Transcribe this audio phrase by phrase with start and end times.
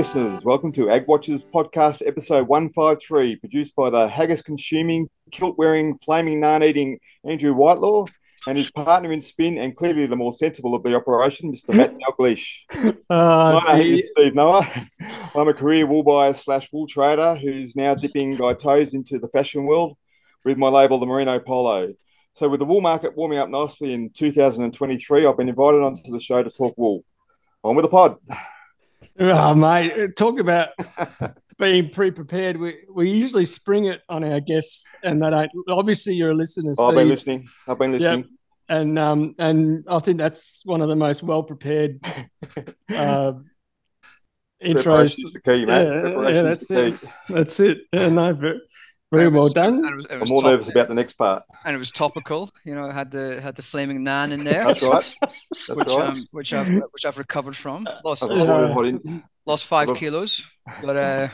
[0.00, 0.42] listeners.
[0.42, 6.40] Welcome to Ag Watchers podcast, episode 153, produced by the haggis consuming, kilt wearing, flaming
[6.40, 8.06] naan eating Andrew Whitelaw
[8.46, 11.76] and his partner in spin and clearly the more sensible of the operation, Mr.
[11.76, 12.60] Matt Dalglish.
[13.10, 14.66] Uh, My name is Steve Noah.
[15.36, 19.28] I'm a career wool buyer slash wool trader who's now dipping my toes into the
[19.28, 19.98] fashion world
[20.46, 21.92] with my label, the Merino Polo.
[22.32, 26.20] So, with the wool market warming up nicely in 2023, I've been invited onto the
[26.20, 27.04] show to talk wool.
[27.62, 28.16] On with the pod.
[29.20, 30.70] Oh, mate, talk about
[31.58, 32.56] being pre-prepared.
[32.56, 35.50] We we usually spring it on our guests, and they don't.
[35.68, 36.86] Obviously, you're a listener, Steve.
[36.86, 37.48] I've been listening.
[37.68, 38.24] I've been listening.
[38.68, 42.00] and um and I think that's one of the most well prepared
[42.88, 43.32] uh,
[44.62, 45.16] intros.
[45.32, 45.64] The key.
[45.66, 47.04] Yeah, yeah, that's the it.
[47.28, 47.78] That's it.
[47.92, 48.34] Yeah, no,
[49.10, 49.74] very, very And it well done.
[49.74, 51.42] And it was, it I'm was more top- nervous about the next part.
[51.64, 52.50] and it was topical.
[52.64, 55.14] You know, had the had the flaming nan in there, That's right.
[55.20, 56.08] That's which right.
[56.10, 57.88] um which I've which I've recovered from.
[58.04, 58.42] Lost I've Yeah.
[58.44, 60.44] avoided hot, in, lost five Well- kilos,
[60.82, 61.28] but uh,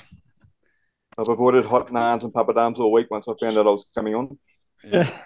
[1.18, 4.14] I've avoided hot naans and papadums all week once I found out I was coming
[4.14, 4.38] on.
[4.84, 5.08] Yeah.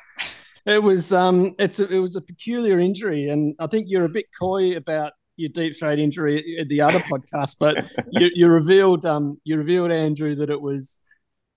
[0.67, 4.11] It was um it's a, it was a peculiar injury, and I think you're a
[4.11, 9.07] bit coy about your deep throat injury at the other podcast, but you, you revealed
[9.07, 10.99] um you revealed Andrew that it was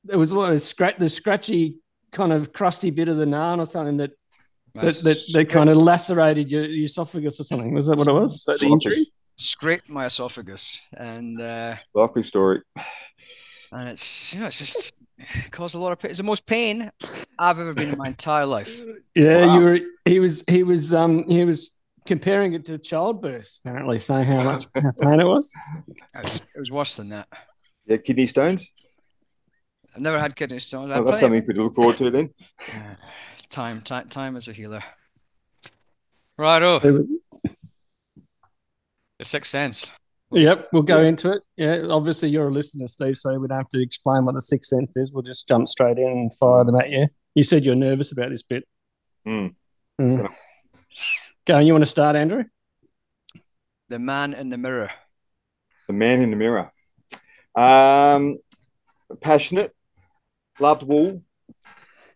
[0.10, 1.78] it was what a scratch the scratchy
[2.12, 4.12] kind of crusty bit of the naan or something that
[4.76, 7.74] that, that, that kind of lacerated your, your esophagus or something.
[7.76, 8.44] Was that what it was?
[8.44, 9.12] So the injury?
[9.38, 12.62] scraped my esophagus, and uh, Likely story.
[13.72, 16.10] and it's you know it's just it caused a lot of pain.
[16.10, 16.92] It's the most pain
[17.40, 18.82] I've ever been in my entire life.
[19.16, 19.54] Yeah, Wow.
[19.56, 19.80] you were.
[20.06, 20.44] He was.
[20.50, 20.94] He was.
[20.94, 21.24] Um.
[21.28, 23.60] He was comparing it to childbirth.
[23.64, 25.54] Apparently, saying how much how pain it was.
[25.88, 27.28] It was, it was worse than that.
[27.86, 28.68] Yeah, kidney stones.
[29.96, 30.92] I've never had kidney stones.
[30.96, 32.30] Oh, that's something for you to look forward to then.
[33.50, 34.84] time, time, time is a healer.
[36.38, 37.08] Righto, the
[39.22, 39.92] sixth sense.
[40.32, 41.44] Yep, we'll go into it.
[41.58, 44.70] Yeah, obviously you're a listener, Steve, so we don't have to explain what the sixth
[44.70, 45.12] sense is.
[45.12, 47.08] We'll just jump straight in and fire them at you.
[47.36, 48.68] You said you're nervous about this bit.
[49.26, 49.48] Hmm.
[50.02, 50.28] Mm.
[51.46, 51.60] Go.
[51.60, 52.46] You want to start, Andrew?
[53.90, 54.90] The man in the mirror.
[55.88, 56.72] The man in the mirror.
[57.56, 58.40] Um,
[59.22, 59.76] passionate,
[60.60, 61.24] loved wool,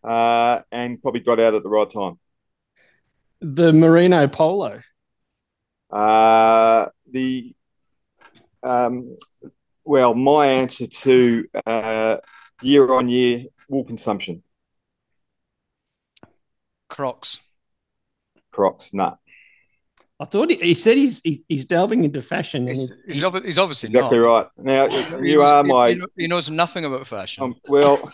[0.04, 2.20] uh, and probably got out at the right time.
[3.40, 4.82] The merino polo.
[5.90, 7.54] Uh, the
[8.64, 9.18] um,
[9.86, 12.18] well, my answer to uh,
[12.62, 14.44] year on year wool consumption.
[16.90, 17.40] Crocs.
[18.52, 19.16] Crocs, nah,
[20.20, 22.68] I thought he, he said he's he, he's delving into fashion.
[22.68, 24.26] He's, he, he's, obvi- he's obviously exactly not.
[24.26, 24.48] right.
[24.58, 27.44] Now He you knows- are my He, kno- knows nothing about fashion.
[27.44, 27.98] Um, well,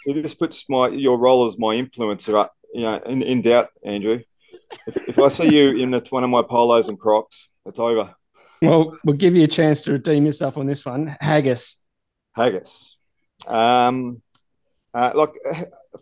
[0.00, 3.68] so this puts my your role as my influencer up, you know, in, in doubt,
[3.84, 4.20] Andrew.
[4.86, 8.14] If, if I see you in the, one of my polos and Crocs, it's over.
[8.62, 11.16] well, we'll give you a chance to redeem yourself on this one.
[11.20, 11.82] Haggis.
[12.36, 12.98] Haggis.
[13.46, 14.22] Um,
[14.94, 15.30] uh, like,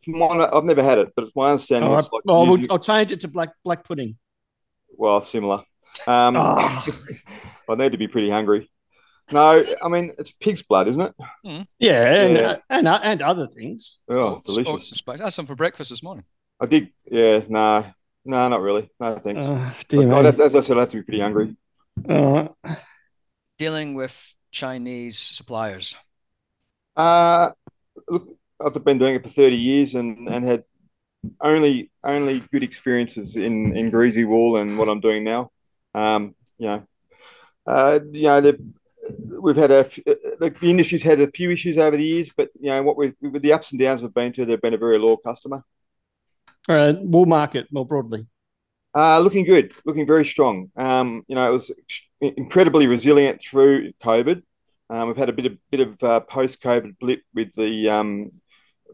[0.04, 1.88] from my, I've never had it, but it's my understanding.
[1.88, 2.04] All right.
[2.04, 4.16] It's like well, usually- we'll, I'll change it to black black pudding.
[4.96, 5.62] Well, similar.
[6.06, 6.86] Um, Oh.
[7.68, 8.70] I need to be pretty hungry.
[9.30, 11.14] No, I mean it's pig's blood, isn't it?
[11.78, 12.56] Yeah, and Yeah.
[12.70, 14.02] and and other things.
[14.08, 14.72] Oh, Oats- delicious.
[14.72, 15.20] oats and spice.
[15.20, 16.24] I had some for breakfast this morning.
[16.60, 16.88] I did.
[17.10, 17.84] Yeah, no,
[18.24, 18.90] no, not really.
[18.98, 19.44] No, thanks.
[19.48, 21.56] Oh, dear I'd as I said, I have to be pretty hungry.
[22.08, 22.32] All
[22.64, 22.78] right.
[23.58, 24.16] Dealing with
[24.50, 25.94] Chinese suppliers.
[26.96, 27.50] Uh,
[28.08, 28.28] look,
[28.64, 30.64] I've been doing it for 30 years and, and had
[31.40, 35.50] only only good experiences in, in greasy wool and what I'm doing now.
[35.94, 36.86] Um, you know,
[37.66, 38.72] uh, you know, the,
[39.40, 42.50] we've had a f- the, the industry's had a few issues over the years, but
[42.60, 44.78] you know what we with the ups and downs we've been to, they've been a
[44.78, 45.64] very loyal customer.
[46.68, 46.98] All right.
[47.00, 48.26] Wool market more broadly.
[48.94, 50.70] Uh, looking good, looking very strong.
[50.76, 51.70] Um, you know, it was
[52.20, 54.42] incredibly resilient through COVID.
[54.90, 58.30] Um, we've had a bit of bit of uh, post-COVID blip with the um,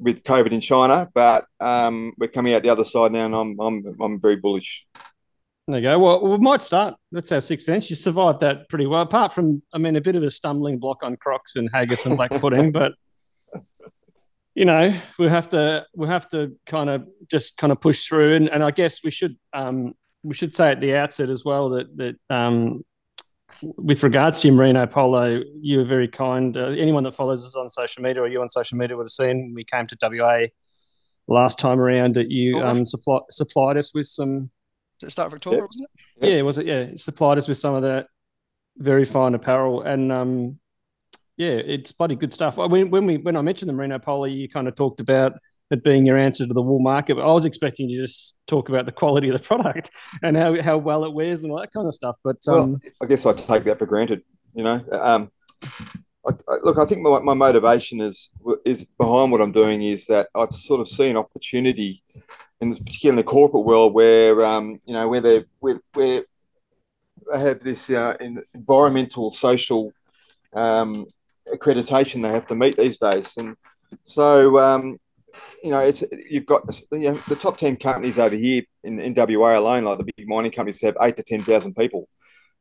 [0.01, 3.61] with COVID in China, but um, we're coming out the other side now, and I'm
[3.61, 4.87] I'm I'm very bullish.
[5.67, 5.99] There you go.
[5.99, 6.95] Well, we might start.
[7.11, 7.89] That's our sixth sense.
[7.89, 11.03] You survived that pretty well, apart from, I mean, a bit of a stumbling block
[11.03, 12.93] on Crocs and haggis and black pudding, but
[14.55, 18.37] you know, we have to we have to kind of just kind of push through,
[18.37, 21.71] and, and I guess we should um, we should say at the outset as well
[21.71, 22.85] that that um,
[23.63, 26.57] with regards to your Merino Polo, you were very kind.
[26.57, 29.11] Uh, anyone that follows us on social media or you on social media would have
[29.11, 30.47] seen we came to WA
[31.29, 32.67] last time around that you Over.
[32.67, 34.51] um, supply, supplied us with some
[35.01, 35.67] Did it start of October, Yep.
[35.67, 36.01] wasn't it?
[36.27, 36.31] Yep.
[36.37, 36.67] yeah, was it?
[36.67, 38.07] Yeah, it supplied us with some of that
[38.77, 40.59] very fine apparel, and um,
[41.37, 42.59] yeah, it's bloody good stuff.
[42.59, 45.33] Mean, when we when I mentioned the Merino Polo, you kind of talked about
[45.71, 47.17] it being your answer to the wool market.
[47.17, 49.91] But I was expecting you to just talk about the quality of the product
[50.23, 52.17] and how, how well it wears and all that kind of stuff.
[52.23, 54.23] But um, Well, I guess I take that for granted.
[54.55, 55.31] You know, um,
[56.27, 58.31] I, I, look, I think my, my motivation is
[58.65, 62.03] is behind what I'm doing is that I sort of see an opportunity
[62.61, 66.25] in this, particularly in the corporate world where um, you know where they where, where
[67.33, 68.15] they have this uh,
[68.55, 69.93] environmental social
[70.53, 71.07] um,
[71.53, 73.57] accreditation they have to meet these days, and
[74.03, 74.99] so um,
[75.63, 79.15] you know it's you've got you know, the top ten companies over here in, in
[79.15, 82.09] WA alone, like the big mining companies, have eight to ten thousand people.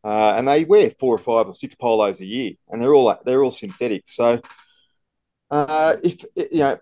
[0.04, 3.18] Uh, and they wear four or five or six polos a year, and they're all
[3.25, 4.04] they're all synthetic.
[4.08, 4.42] So,
[5.50, 6.78] uh, if you know,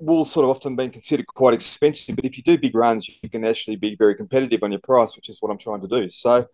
[0.00, 3.30] wool's sort of often been considered quite expensive, but if you do big runs, you
[3.30, 6.10] can actually be very competitive on your price, which is what I'm trying to do.
[6.10, 6.48] So,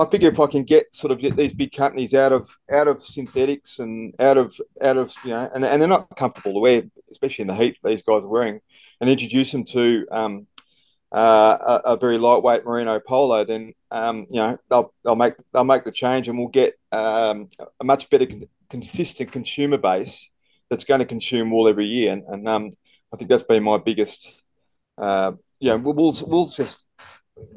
[0.00, 3.04] I figure if I can get sort of these big companies out of out of
[3.04, 6.82] synthetics and out of out of you know, and, and they're not comfortable to wear,
[7.10, 8.60] especially in the heat these guys are wearing,
[9.00, 10.46] and introduce them to um,
[11.12, 15.64] uh, a, a, very lightweight merino polo, then um, you know they'll they'll make they'll
[15.64, 20.30] make the change, and we'll get um, a much better con- consistent consumer base
[20.70, 22.12] that's going to consume wool every year.
[22.12, 22.70] And, and um,
[23.12, 24.32] I think that's been my biggest.
[24.96, 26.86] Uh, yeah, we'll we'll just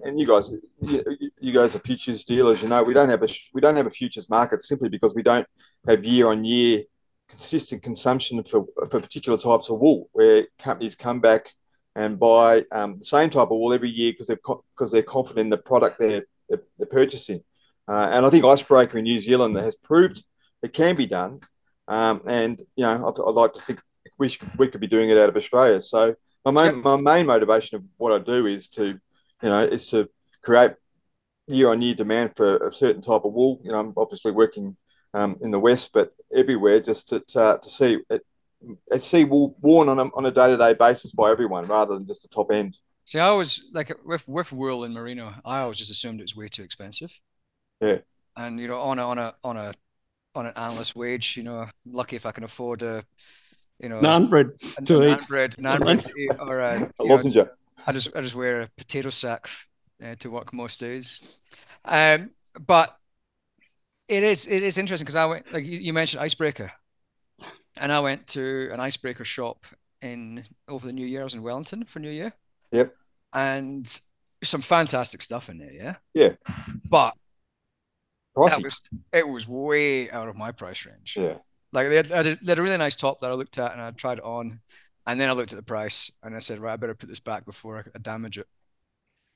[0.04, 0.52] and you guys
[0.82, 1.04] you,
[1.40, 2.62] you guys are futures dealers.
[2.62, 5.24] You know we don't have a we don't have a futures market simply because we
[5.24, 5.48] don't
[5.88, 6.84] have year on year
[7.30, 11.52] consistent consumption for for particular types of wool where companies come back
[11.96, 14.40] and buy um, the same type of wool every year because they're
[14.76, 17.44] because they're confident in the product they're they're, they're purchasing.
[17.88, 20.24] Uh, and I think Icebreaker in New Zealand has proved
[20.62, 21.42] it can be done.
[21.88, 23.82] Um, and you know, I'd, I'd, like to think
[24.18, 25.82] we should, we could be doing it out of Australia.
[25.82, 26.16] So
[26.46, 29.00] my main my main motivation of what I do is to
[29.44, 30.10] you know is to
[30.42, 30.72] create
[31.48, 33.60] year on year demand for a certain type of wool.
[33.64, 34.76] You know, I'm obviously working
[35.14, 38.26] um, in the west, but everywhere just to to, to see it
[39.04, 42.28] see wool worn on a, on a day-to-day basis by everyone rather than just the
[42.30, 42.78] top end.
[43.06, 46.36] See, I was like with with wool and merino, I always just assumed it was
[46.36, 47.12] way too expensive.
[47.82, 47.98] Yeah.
[48.38, 49.74] And you know, on a on a on a
[50.36, 53.04] on an analyst wage, you know, lucky if I can afford a,
[53.80, 54.52] you know, naan bread
[54.86, 57.46] to a, eat, bread, naan bread to eat, or a, a lozenge.
[57.86, 59.50] I just I just wear a potato sack
[60.04, 61.38] uh, to work most days.
[61.86, 62.98] Um, but
[64.08, 66.72] it is it is interesting because I went like you, you mentioned icebreaker
[67.78, 69.66] and I went to an icebreaker shop
[70.02, 71.22] in over the New Year.
[71.22, 72.34] I was in Wellington for New Year.
[72.72, 72.94] Yep.
[73.34, 74.00] And
[74.44, 75.96] some fantastic stuff in there, yeah.
[76.14, 76.34] Yeah.
[76.90, 77.16] But
[78.62, 78.82] was
[79.12, 81.16] it was way out of my price range.
[81.20, 81.36] Yeah.
[81.72, 83.90] Like they had, they had, a really nice top that I looked at and I
[83.92, 84.60] tried it on,
[85.06, 87.20] and then I looked at the price and I said, right, I better put this
[87.20, 88.48] back before I damage it.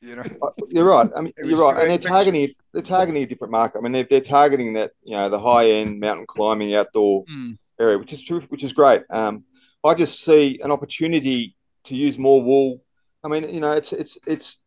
[0.02, 1.10] You know, uh, you're right.
[1.16, 3.80] I mean, you're right, and they're targeting they're targeting a different market.
[3.80, 7.26] I mean, they're, they're targeting that you know the high end mountain climbing outdoor.
[7.26, 9.04] Mm area, which is true, which is great.
[9.10, 9.44] Um,
[9.84, 11.56] I just see an opportunity
[11.86, 12.82] to use more wool.
[13.24, 14.58] I mean, you know, it's it's it's.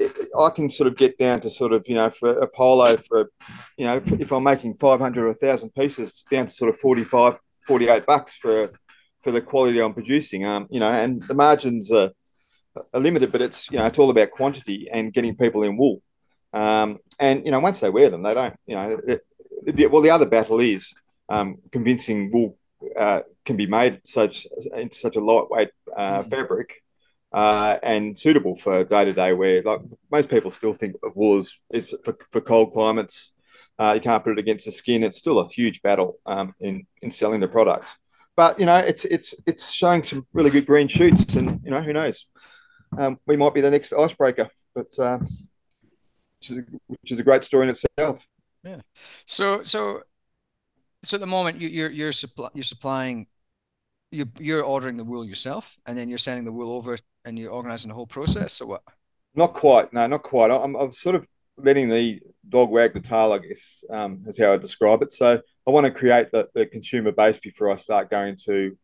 [0.00, 2.96] It, I can sort of get down to sort of you know for a polo
[3.08, 3.30] for
[3.76, 8.06] you know if I'm making 500 or 1,000 pieces down to sort of 45, 48
[8.06, 8.70] bucks for
[9.28, 10.46] for the quality I'm producing.
[10.46, 12.12] Um, you know, and the margins are,
[12.94, 16.00] are limited, but it's you know it's all about quantity and getting people in wool.
[16.54, 18.56] Um, and you know, once they wear them, they don't.
[18.66, 19.20] You know, it,
[19.66, 20.94] it, well, the other battle is
[21.28, 22.56] um, convincing wool
[22.96, 26.30] uh, can be made such into such a lightweight uh, mm.
[26.30, 26.82] fabric
[27.32, 29.60] uh, and suitable for day to day wear.
[29.60, 29.80] Like
[30.10, 33.32] most people still think of wool as, as for, for, cold climates.
[33.78, 35.02] Uh, you can't put it against the skin.
[35.02, 37.94] It's still a huge battle um, in in selling the product.
[38.38, 41.82] But you know, it's it's it's showing some really good green shoots, and you know,
[41.82, 42.28] who knows,
[42.96, 44.48] um, we might be the next icebreaker.
[44.76, 45.18] But uh,
[46.38, 48.24] which is a, which is a great story in itself.
[48.62, 48.82] Yeah.
[49.26, 50.02] So so
[51.02, 53.26] so at the moment you, you're you're supply, you're supplying
[54.12, 57.50] you're you're ordering the wool yourself and then you're sending the wool over and you're
[57.50, 58.82] organizing the whole process so what
[59.34, 61.28] not quite no not quite i'm, I'm sort of
[61.58, 65.42] letting the dog wag the tail i guess um, is how i describe it so
[65.68, 68.76] i want to create the, the consumer base before i start going to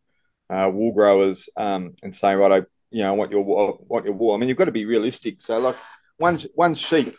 [0.51, 3.43] uh, wool growers um, and saying right i you know I want your
[3.89, 5.77] want your wool i mean you've got to be realistic so like
[6.19, 7.17] one one sheep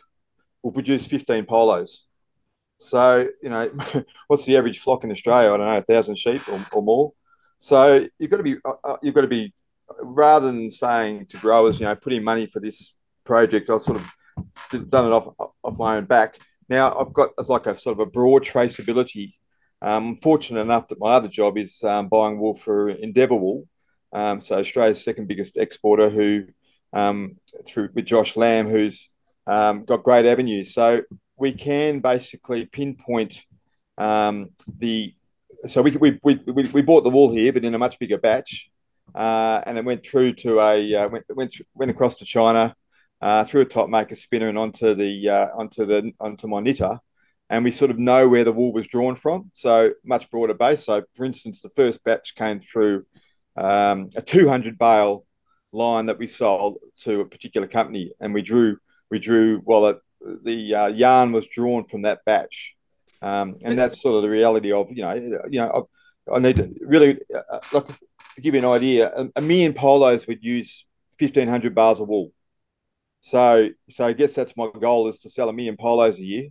[0.63, 2.05] will produce 15 polos
[2.77, 3.72] so, you know,
[4.27, 5.53] what's the average flock in Australia?
[5.53, 7.13] I don't know, a thousand sheep or, or more.
[7.57, 9.53] So you've got to be, uh, uh you've got to be,
[10.01, 14.89] rather than saying to growers, you know, putting money for this project, I've sort of
[14.89, 16.39] done it off, off my own back.
[16.67, 19.34] Now I've got like a sort of a broad traceability.
[19.82, 23.67] Um, I'm fortunate enough that my other job is um, buying wool for Endeavour Wool,
[24.13, 26.46] um, so Australia's second biggest exporter, who
[26.94, 27.36] um,
[27.67, 29.10] through with Josh Lamb, who's
[29.46, 30.74] um, got great avenues.
[30.74, 31.01] So
[31.38, 33.46] we can basically pinpoint
[33.98, 35.13] um, the.
[35.67, 38.70] So we, we, we, we bought the wool here, but in a much bigger batch,
[39.13, 42.75] uh, and it went through to a uh, went went went across to China,
[43.22, 47.00] uh, through a top maker spinner and onto the uh, onto the onto my knitter,
[47.49, 49.51] and we sort of know where the wool was drawn from.
[49.53, 50.85] So much broader base.
[50.85, 53.05] So, for instance, the first batch came through
[53.55, 55.25] um, a 200 bale
[55.71, 58.77] line that we sold to a particular company, and we drew
[59.11, 59.97] we drew well it,
[60.43, 62.75] the uh, yarn was drawn from that batch,
[63.21, 65.13] um, and that's sort of the reality of you know
[65.49, 65.87] you know
[66.29, 69.11] I, I need to really uh, like to give you an idea.
[69.15, 70.85] A, a million polos would use
[71.19, 72.31] 1500 bales of wool.
[73.21, 76.49] So, so I guess that's my goal is to sell a million polos a year,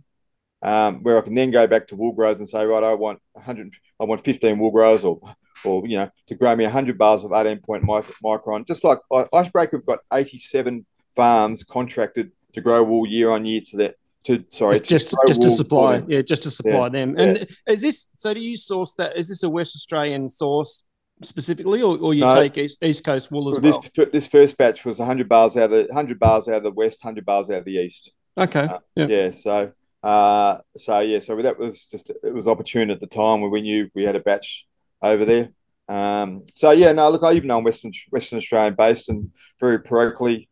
[0.65, 3.19] um, where I can then go back to wool growers and say, right, I want
[3.33, 5.21] 100, I want 15 wool growers, or,
[5.63, 8.65] or you know, to grow me 100 bars of 18 point micron.
[8.65, 8.97] Just like
[9.31, 10.83] Icebreaker, we've got 87
[11.15, 13.95] farms contracted to grow wool year on year to that.
[14.23, 16.89] To, sorry, just just, just to supply, yeah, just to supply yeah.
[16.89, 17.15] them.
[17.15, 17.71] And yeah.
[17.71, 18.33] is this so?
[18.33, 19.15] Do you source that?
[19.15, 20.87] Is this a West Australian source
[21.21, 24.07] specifically, or, or you no, take East, East Coast wool as this, well?
[24.11, 27.03] This first batch was 100 bars out of the 100 bales out of the west,
[27.03, 28.13] 100 bars out of the east.
[28.35, 28.61] Okay.
[28.61, 29.05] Uh, yeah.
[29.05, 29.29] yeah.
[29.29, 29.71] So,
[30.05, 33.61] uh, so yeah, so that was just it was opportune at the time when we
[33.61, 34.65] knew we had a batch
[35.01, 35.49] over there.
[35.87, 39.79] Um, so yeah, no, look, I even know I'm Western Western Australian based and very
[39.79, 40.47] parochially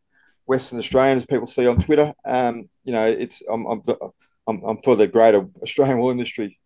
[0.46, 2.14] Western Australian, as people see on Twitter.
[2.26, 3.84] Um, you know, it's I'm, I'm
[4.48, 6.60] I'm, I'm for the greater Australian wool industry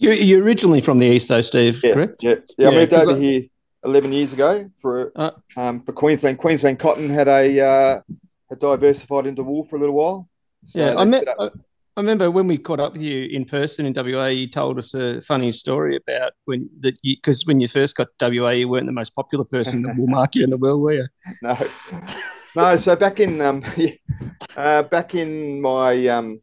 [0.00, 2.22] you, you're originally from the east, though, Steve, yeah, correct?
[2.22, 2.68] Yeah, yeah.
[2.68, 3.18] I moved over I...
[3.18, 3.42] here
[3.84, 6.38] 11 years ago for uh, um, for Queensland.
[6.38, 8.00] Queensland cotton had a uh,
[8.48, 10.28] had diversified into wool for a little while.
[10.64, 11.28] So yeah, I met.
[11.38, 11.50] I,
[11.96, 14.94] I remember when we caught up with you in person in WA, you told us
[14.94, 18.92] a funny story about when that because when you first got WA, you weren't the
[18.92, 21.06] most popular person in the wool market in the world, were you?
[21.42, 21.56] No,
[22.54, 22.76] no.
[22.76, 23.64] So back in um,
[24.56, 26.40] uh, back in my um,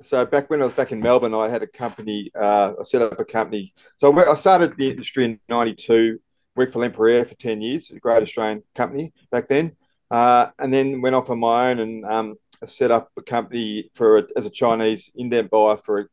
[0.00, 2.30] so back when I was back in Melbourne, I had a company.
[2.38, 3.72] Uh, I set up a company.
[3.98, 6.18] So I started the industry in '92.
[6.54, 9.76] Worked for Lempriere for ten years, a great Australian company back then,
[10.10, 14.18] uh, and then went off on my own and um, set up a company for
[14.18, 16.04] a, as a Chinese indent buyer for a,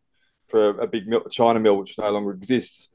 [0.47, 2.89] for a big China mill, which no longer exists.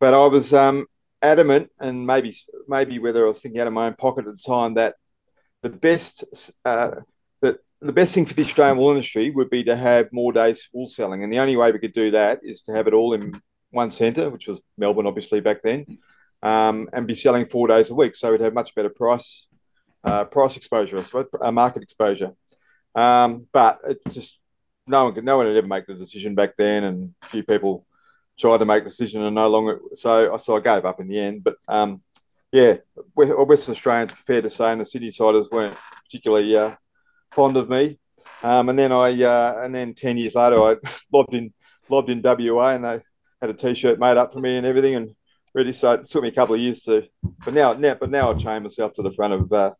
[0.00, 0.86] But I was um,
[1.22, 2.36] adamant, and maybe
[2.68, 4.94] maybe whether I was thinking out of my own pocket at the time that
[5.62, 6.24] the best
[6.64, 6.90] uh,
[7.40, 10.68] that the best thing for the Australian wool industry would be to have more days
[10.72, 13.14] wool selling, and the only way we could do that is to have it all
[13.14, 15.98] in one centre, which was Melbourne, obviously back then,
[16.42, 18.16] um, and be selling four days a week.
[18.16, 19.46] So we'd have much better price
[20.04, 22.32] uh, price exposure, I suppose, uh, market exposure.
[22.98, 24.40] Um, but it just
[24.88, 27.44] no one could, no one had ever make the decision back then, and a few
[27.44, 27.86] people
[28.38, 29.78] tried to make the decision and no longer.
[29.94, 31.44] So I so I gave up in the end.
[31.44, 32.02] But um,
[32.50, 32.78] yeah,
[33.14, 35.76] Western Australians, fair to say, and the Sydney siders weren't
[36.06, 36.74] particularly uh,
[37.30, 38.00] fond of me.
[38.42, 40.76] Um, and then I uh, and then ten years later, I
[41.12, 41.52] lobbed in
[41.88, 43.00] lobbed in WA, and they
[43.40, 45.14] had a T-shirt made up for me and everything, and
[45.54, 45.72] ready.
[45.72, 47.06] So it took me a couple of years to,
[47.44, 49.70] but now, now but now I've chained myself to the front of uh,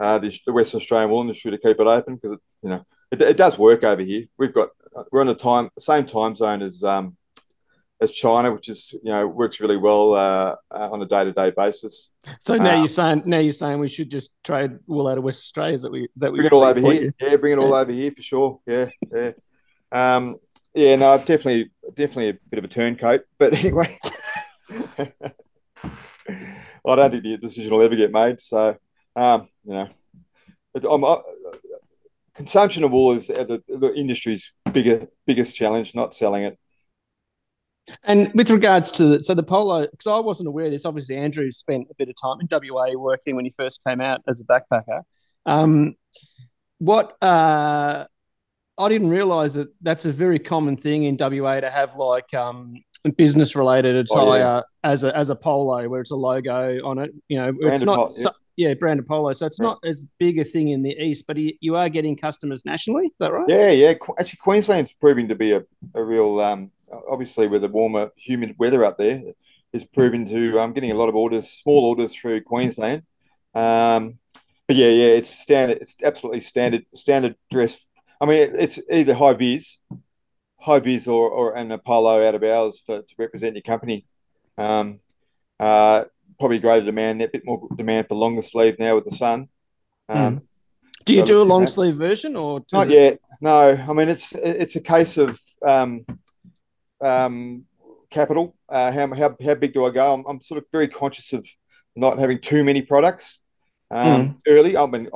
[0.00, 2.84] uh, the, the Western Australian wool industry to keep it open because it, you know
[3.10, 4.26] it, it does work over here.
[4.38, 4.70] We've got
[5.12, 7.16] we're on the time same time zone as um,
[8.00, 11.32] as China, which is you know works really well uh, uh, on a day to
[11.32, 12.10] day basis.
[12.40, 15.24] So now um, you're saying now you're saying we should just trade wool out of
[15.24, 15.74] West Australia.
[15.74, 17.02] Is that we is that bring it all over here?
[17.02, 17.12] You?
[17.20, 18.60] Yeah, bring it all over here for sure.
[18.66, 19.32] Yeah, yeah,
[19.92, 20.36] um,
[20.74, 20.96] yeah.
[20.96, 23.22] No, definitely, definitely a bit of a turncoat.
[23.38, 23.98] But anyway,
[24.70, 25.12] I
[26.84, 28.40] don't think the decision will ever get made.
[28.40, 28.76] So
[29.16, 29.88] um, you know,
[30.90, 31.16] I'm, uh,
[32.34, 36.58] consumption of wool is the, the industry's bigger biggest challenge, not selling it.
[38.02, 40.84] And with regards to so the polo, because I wasn't aware of this.
[40.84, 44.22] Obviously, Andrew spent a bit of time in WA working when he first came out
[44.28, 45.02] as a backpacker.
[45.46, 45.94] Um,
[46.78, 48.06] what uh,
[48.76, 52.74] I didn't realise that that's a very common thing in WA to have like um,
[53.16, 54.60] business related attire oh, yeah.
[54.82, 57.12] as a as a polo where it's a logo on it.
[57.28, 58.74] You know, branded it's not pol- so, yeah.
[58.74, 59.32] branded polo.
[59.32, 62.64] So it's not as big a thing in the east, but you are getting customers
[62.64, 63.06] nationally.
[63.06, 63.48] Is that right?
[63.48, 63.94] Yeah, yeah.
[64.18, 65.62] Actually, Queensland's proving to be a,
[65.94, 66.70] a real um,
[67.08, 69.22] obviously with the warmer, humid weather up there,
[69.72, 73.02] is proving to um, getting a lot of orders, small orders through Queensland.
[73.54, 74.18] Um,
[74.66, 75.78] but yeah, yeah, it's standard.
[75.80, 77.84] It's absolutely standard standard dress.
[78.20, 79.78] I mean, it's either high vis,
[80.58, 84.06] high vis, or or an Apollo out of ours for to represent your company.
[84.58, 85.00] Um,
[85.60, 86.04] uh,
[86.38, 89.48] probably greater demand, a bit more demand for longer sleeve now with the sun.
[90.08, 90.42] Um, mm.
[91.04, 92.92] Do you so, do a long sleeve version or not it...
[92.92, 93.20] yet?
[93.40, 96.04] No, I mean it's it's a case of um,
[97.00, 97.64] um,
[98.10, 98.56] capital.
[98.68, 100.14] Uh, how, how, how big do I go?
[100.14, 101.46] I'm, I'm, sort of very conscious of
[101.94, 103.38] not having too many products
[103.90, 104.36] um, mm.
[104.48, 104.76] early.
[104.76, 105.08] I mean,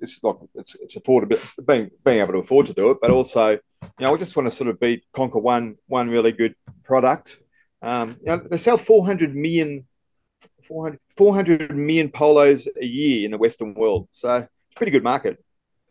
[0.00, 3.50] it's like it's, it's affordable, being being able to afford to do it, but also,
[3.52, 3.58] you
[4.00, 6.54] know, I just want to sort of be conquer one one really good
[6.84, 7.38] product.
[7.80, 9.86] Um, you know, they sell 400 million,
[10.62, 15.04] 400, 400 million polos a year in the Western world, so it's a pretty good
[15.04, 15.42] market.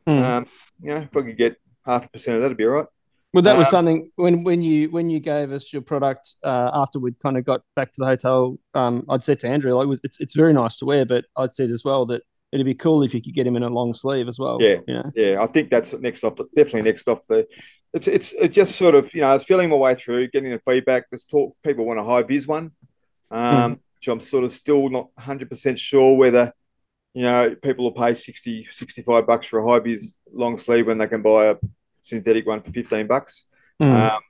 [0.07, 0.23] Mm.
[0.23, 0.45] Um,
[0.81, 2.85] you know, if I could get half a percent of that, it'd be all right.
[3.33, 6.71] Well, that was um, something when when you when you gave us your product uh,
[6.73, 8.57] after we'd kind of got back to the hotel.
[8.73, 11.69] Um, I'd said to Andrew, like, it's it's very nice to wear, but I'd said
[11.69, 14.27] as well that it'd be cool if you could get him in a long sleeve
[14.27, 14.57] as well.
[14.61, 15.11] Yeah, you know?
[15.13, 15.41] yeah.
[15.41, 16.37] I think that's next off.
[16.55, 17.45] Definitely next off the.
[17.93, 20.51] It's it's it just sort of you know I was feeling my way through getting
[20.51, 21.05] the feedback.
[21.09, 22.71] There's talk people want a high vis one,
[23.31, 23.79] um, mm.
[23.99, 26.53] Which I'm sort of still not 100 percent sure whether
[27.13, 30.97] you know people will pay 60 65 bucks for a high vis long sleeve when
[30.97, 31.55] they can buy a
[32.01, 33.45] synthetic one for 15 bucks.
[33.81, 34.11] Mm.
[34.11, 34.21] Um,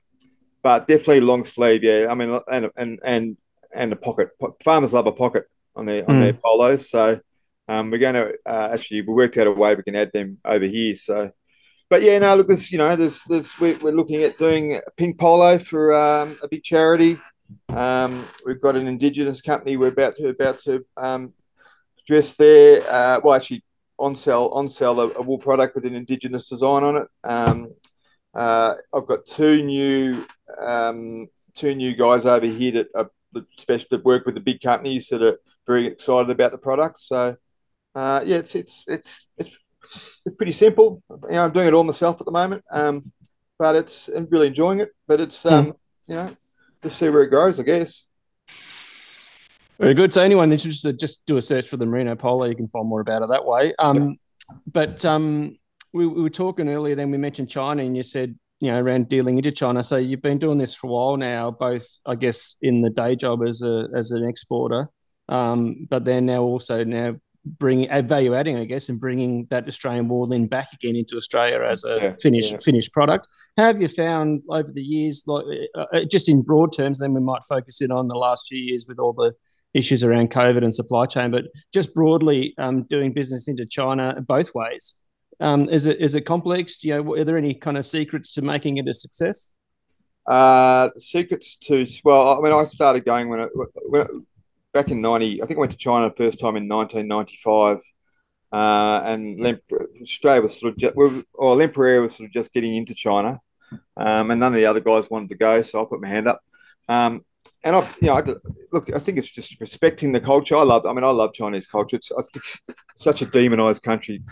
[0.62, 2.06] but definitely long sleeve, yeah.
[2.10, 3.36] I mean, and and and
[3.74, 4.30] and a pocket.
[4.62, 5.46] Farmers love a pocket
[5.76, 6.20] on their on mm.
[6.20, 7.20] their polos, so
[7.68, 10.38] um, we're going to uh, actually we worked out a way we can add them
[10.44, 10.96] over here.
[10.96, 11.30] So,
[11.88, 14.90] but yeah, no, look, there's you know, there's there's we're, we're looking at doing a
[14.96, 17.18] pink polo for um, a big charity.
[17.68, 21.32] Um, we've got an indigenous company we're about to about to um,
[22.06, 22.82] dress there.
[22.90, 23.64] Uh, well, actually,
[23.98, 27.08] on sell on sell a, a, wool product with an indigenous design on it.
[27.24, 27.72] Um,
[28.34, 30.24] uh, I've got two new
[30.60, 33.10] um, two new guys over here that are
[33.56, 37.00] special that work with the big companies that are very excited about the product.
[37.00, 37.36] So
[37.94, 39.56] uh, yeah, it's, it's it's it's
[40.24, 41.02] it's pretty simple.
[41.10, 43.12] You know, I'm doing it all myself at the moment, um,
[43.58, 44.90] but it's I'm really enjoying it.
[45.06, 45.76] But it's um, mm.
[46.06, 46.36] you know,
[46.82, 48.04] just see where it goes, I guess.
[49.78, 50.12] Very good.
[50.12, 52.46] So anyone interested, just do a search for the Merino Polo.
[52.46, 53.74] You can find more about it that way.
[53.78, 54.18] Um,
[54.66, 55.56] But um,
[55.92, 56.94] we, we, were talking earlier.
[56.94, 59.82] Then we mentioned China, and you said you know around dealing into China.
[59.82, 63.16] So you've been doing this for a while now, both I guess in the day
[63.16, 64.88] job as a as an exporter,
[65.28, 67.16] um, but then now also now
[67.58, 71.84] bringing value adding, I guess, and bringing that Australian wool back again into Australia as
[71.84, 72.58] a yeah, finished yeah.
[72.58, 73.28] finished product.
[73.56, 76.98] How have you found over the years, like uh, uh, just in broad terms?
[76.98, 79.34] Then we might focus in on the last few years with all the
[79.74, 84.54] issues around COVID and supply chain, but just broadly um, doing business into China both
[84.54, 84.96] ways.
[85.40, 86.82] Um, is it is it complex?
[86.82, 89.54] You know, are there any kind of secrets to making it a success?
[90.26, 93.50] Uh, secrets to well, I mean, I started going when, it,
[93.86, 94.26] when
[94.72, 97.80] back in 90, I think I went to China first time in 1995.
[98.50, 99.60] Uh, and
[100.00, 103.40] Australia was sort of just, or Lempriere was sort of just getting into China.
[103.96, 106.28] Um, and none of the other guys wanted to go, so I put my hand
[106.28, 106.40] up.
[106.88, 107.24] Um,
[107.64, 108.24] and I, you know, I,
[108.72, 110.56] look, I think it's just respecting the culture.
[110.56, 111.96] I love, I mean, I love Chinese culture.
[111.96, 112.10] It's
[112.96, 114.22] such a demonized country.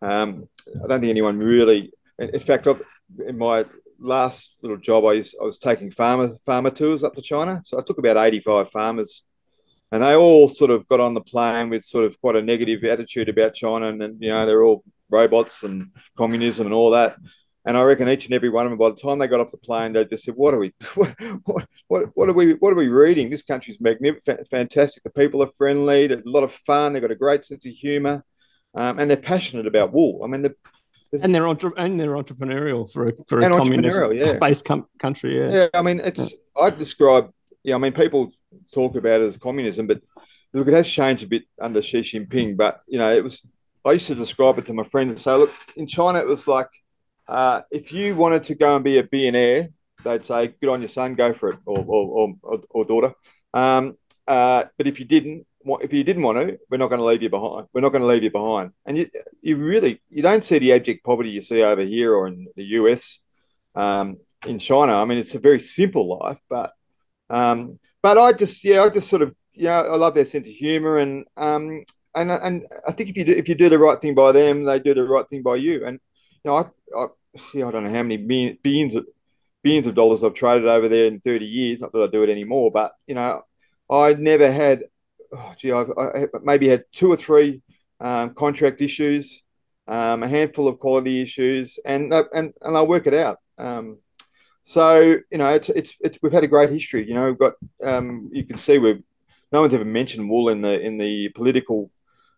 [0.00, 0.48] Um,
[0.82, 2.82] I don't think anyone really, in fact, I've,
[3.26, 3.64] in my
[3.98, 7.60] last little job, I, used, I was taking farmer farmer tours up to China.
[7.64, 9.22] So I took about 85 farmers
[9.92, 12.84] and they all sort of got on the plane with sort of quite a negative
[12.84, 17.16] attitude about China, and, and you know they're all robots and communism and all that.
[17.64, 19.50] And I reckon each and every one of them, by the time they got off
[19.50, 20.72] the plane, they just said, "What are we?
[21.44, 22.54] What, what, what are we?
[22.54, 23.30] What are we reading?
[23.30, 25.02] This country's magnificent, fantastic.
[25.02, 26.06] The people are friendly.
[26.06, 26.92] There's a lot of fun.
[26.92, 28.24] They've got a great sense of humour,
[28.74, 30.22] um, and they're passionate about wool.
[30.24, 30.54] I mean, the,
[31.12, 34.34] and they're entre- and they're entrepreneurial for a for a communist yeah.
[34.38, 35.38] based com- country.
[35.38, 35.68] Yeah, yeah.
[35.74, 36.62] I mean, it's yeah.
[36.62, 37.30] I describe.
[37.62, 38.32] Yeah, I mean, people
[38.72, 40.00] talk about it as communism, but
[40.52, 42.56] look, it has changed a bit under Xi Jinping.
[42.56, 43.42] But you know, it was
[43.84, 46.48] I used to describe it to my friends and say, look, in China, it was
[46.48, 46.70] like
[47.28, 49.68] uh, if you wanted to go and be a billionaire,
[50.04, 53.12] they'd say, good on your son, go for it, or or, or, or daughter.
[53.54, 55.46] Um, uh, but if you didn't,
[55.80, 57.66] if you didn't want to, we're not going to leave you behind.
[57.72, 58.70] We're not going to leave you behind.
[58.84, 62.28] And you, you really, you don't see the abject poverty you see over here or
[62.28, 63.20] in the US,
[63.74, 64.94] um, in China.
[64.94, 66.72] I mean, it's a very simple life, but
[67.30, 70.54] um, but I just yeah, I just sort of yeah, I love their sense of
[70.54, 74.00] humor and um and and I think if you do if you do the right
[74.00, 75.84] thing by them, they do the right thing by you.
[75.84, 75.98] And
[76.44, 76.66] you know, I
[76.96, 77.06] I,
[77.66, 78.16] I don't know how many
[78.62, 79.06] billions of
[79.64, 81.80] billions of dollars I've traded over there in 30 years.
[81.80, 83.42] Not that I do it anymore, but you know,
[83.90, 84.84] I never had
[85.32, 87.60] oh, gee, I've, I maybe had two or three
[87.98, 89.42] um, contract issues,
[89.88, 93.38] um, a handful of quality issues, and and and I'll work it out.
[93.58, 93.98] Um,
[94.68, 94.98] so
[95.30, 97.06] you know, it's it's, it's we've had a great history.
[97.06, 97.52] You know, we've got
[97.84, 99.00] um, you can see we've
[99.52, 101.88] no one's ever mentioned wool in the in the political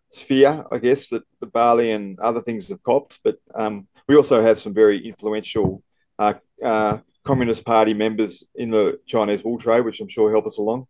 [0.09, 0.63] sphere.
[0.71, 4.59] I guess that the barley and other things have copped, but um, we also have
[4.59, 5.81] some very influential
[6.19, 10.59] uh, uh, Communist Party members in the Chinese wool trade, which I'm sure help us
[10.59, 10.85] along.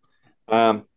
[0.50, 0.88] Um,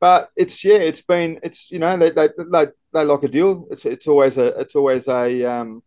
[0.00, 3.66] but it's yeah, it's been it's you know they they, they, they like a deal.
[3.70, 5.82] It's it's always a it's always a um,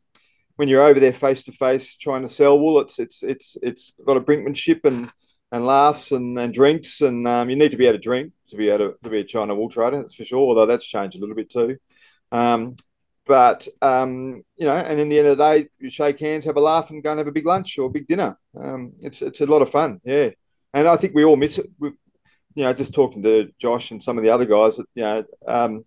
[0.58, 3.94] when you're over there face to face trying to sell wool, it's it's it's it's
[4.06, 5.10] got a brinkmanship and
[5.52, 8.58] and laughs and, and drinks, and um, you need to be able to drink to
[8.58, 9.98] be able to, to be a China wool trader.
[9.98, 10.40] That's for sure.
[10.40, 11.78] Although that's changed a little bit too.
[12.32, 12.76] Um,
[13.26, 16.58] but um, you know, and in the end of the day, you shake hands, have
[16.58, 18.38] a laugh, and go and have a big lunch or a big dinner.
[18.60, 20.32] Um, it's it's a lot of fun, yeah.
[20.74, 21.70] And I think we all miss it.
[21.80, 21.94] We've,
[22.56, 25.86] you know, just talking to Josh and some of the other guys, you know, um,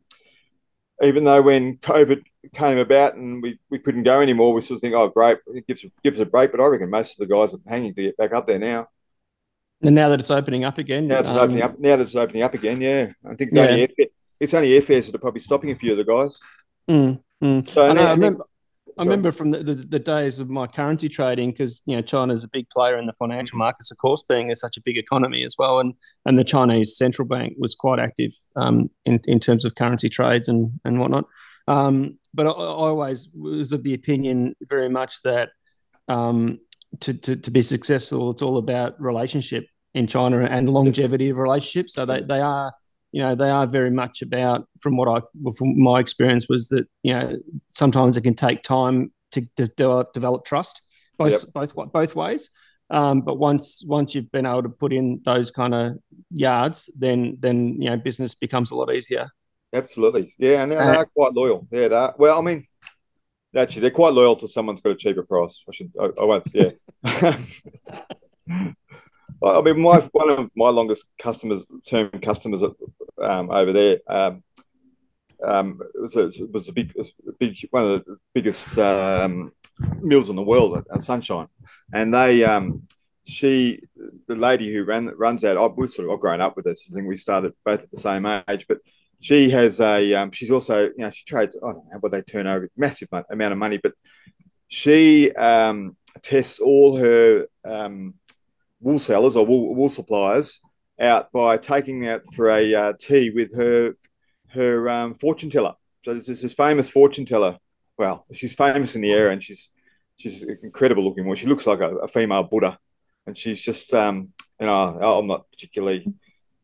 [1.02, 2.22] even though when COVID
[2.54, 5.66] came about and we, we couldn't go anymore, we sort of think, oh, great, it
[5.66, 6.50] gives gives a break.
[6.50, 8.88] But I reckon most of the guys are hanging to get back up there now.
[9.82, 11.78] And now that it's opening up again, now it's um, opening up.
[11.78, 13.66] Now that it's opening up again, yeah, I think it's yeah.
[13.66, 16.38] only airfare, it's only airfares that are probably stopping a few of the guys.
[16.88, 17.68] Mm, mm.
[17.68, 18.44] So I, know, I, remember,
[18.98, 22.44] I remember from the, the, the, days of my currency trading because you know China's
[22.44, 23.64] a big player in the financial mm-hmm.
[23.64, 25.94] markets, of course, being a, such a big economy as well, and
[26.26, 30.48] and the Chinese central bank was quite active um, in in terms of currency trades
[30.48, 31.24] and and whatnot.
[31.68, 35.50] Um, but I, I, always was of the opinion very much that
[36.08, 36.58] um,
[37.00, 41.94] to, to to be successful, it's all about relationship in China and longevity of relationships.
[41.94, 42.72] So they they are
[43.12, 45.20] you know they are very much about from what i
[45.56, 47.36] from my experience was that you know
[47.68, 50.82] sometimes it can take time to, to develop develop trust
[51.18, 51.52] both yep.
[51.52, 52.50] both both ways
[52.90, 55.96] um, but once once you've been able to put in those kind of
[56.30, 59.28] yards then then you know business becomes a lot easier
[59.72, 60.34] absolutely.
[60.38, 61.66] Yeah and they're, uh, they're quite loyal.
[61.70, 62.66] Yeah they well i mean
[63.54, 65.62] actually they're quite loyal to someone's got a cheaper price.
[65.68, 66.70] I should i, I won't yeah.
[69.42, 74.42] I mean, my one of my longest customers, term customers um, over there, um,
[75.42, 76.92] um, it was a, it was a big,
[77.38, 79.52] big one of the biggest um,
[80.00, 81.48] mills in the world at, Sunshine,
[81.92, 82.82] and they, um,
[83.24, 83.80] she,
[84.26, 86.86] the lady who ran runs that, I was sort of I've grown up with this.
[86.90, 88.78] I think we started both at the same age, but
[89.20, 91.56] she has a, um, she's also, you know, she trades.
[91.62, 93.92] I don't know what they turn over, massive amount of money, but
[94.68, 95.30] she
[96.22, 97.46] tests all her
[98.80, 100.60] wool sellers or wool, wool suppliers
[101.00, 103.94] out by taking out for a uh, tea with her
[104.48, 105.74] her um, fortune teller.
[106.04, 107.58] So there's this famous fortune teller.
[107.96, 109.70] Well, she's famous in the area, and she's
[110.16, 111.26] she's incredible looking.
[111.26, 112.78] Well, she looks like a, a female Buddha,
[113.26, 116.06] and she's just um, you know I'm not particularly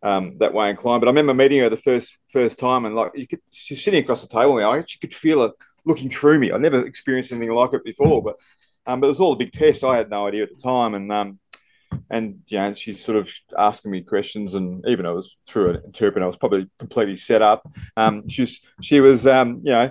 [0.06, 3.10] um, that way inclined, but I remember meeting her the first first time, and like
[3.16, 4.56] you could, she's sitting across the table.
[4.56, 4.70] Now.
[4.70, 5.52] I actually could feel her
[5.84, 6.52] looking through me.
[6.52, 8.38] I never experienced anything like it before, but
[8.86, 9.82] um, but it was all a big test.
[9.82, 11.40] I had no idea at the time, and um,
[12.08, 15.82] and yeah, she's sort of asking me questions, and even though it was through an
[15.84, 17.68] interpreter, I was probably completely set up.
[17.96, 19.90] Um, she was, she was, um, you know,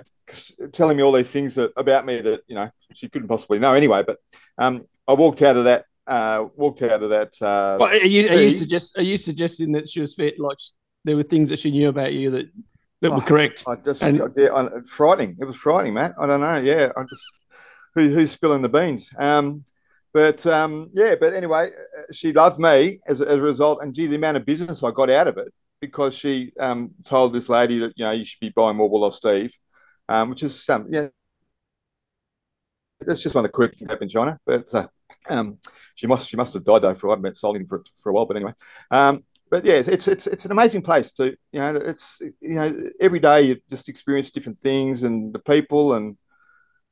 [0.72, 3.74] telling me all these things that about me that you know she couldn't possibly know
[3.74, 4.02] anyway.
[4.06, 4.16] But
[4.56, 7.40] um, I walked out of that, uh, walked out of that.
[7.40, 10.38] Uh, well, are you, are you suggest, are you suggesting that she was fit?
[10.38, 10.58] Like
[11.04, 12.46] there were things that she knew about you that
[13.02, 13.64] that oh, were correct?
[13.66, 15.36] I just, and, yeah, I, frightening.
[15.40, 16.14] It was frightening, Matt.
[16.20, 16.56] I don't know.
[16.56, 17.22] Yeah, I just
[17.94, 19.10] who, who's spilling the beans?
[19.18, 19.64] Um,
[20.12, 23.80] but um, yeah, but anyway, uh, she loved me as, as a result.
[23.82, 27.34] And gee, the amount of business I got out of it because she um, told
[27.34, 29.54] this lady that, you know, you should be buying more wool off Steve,
[30.08, 31.08] um, which is, um, yeah,
[33.00, 34.38] that's just one of the quirky things in China.
[34.46, 34.88] But uh,
[35.28, 35.58] um,
[35.94, 38.12] she must she must have died though for I haven't been him for, for a
[38.12, 38.26] while.
[38.26, 38.54] But anyway,
[38.90, 42.90] um, but yeah, it's, it's it's an amazing place to you know it's you know
[43.00, 46.16] every day you just experience different things and the people and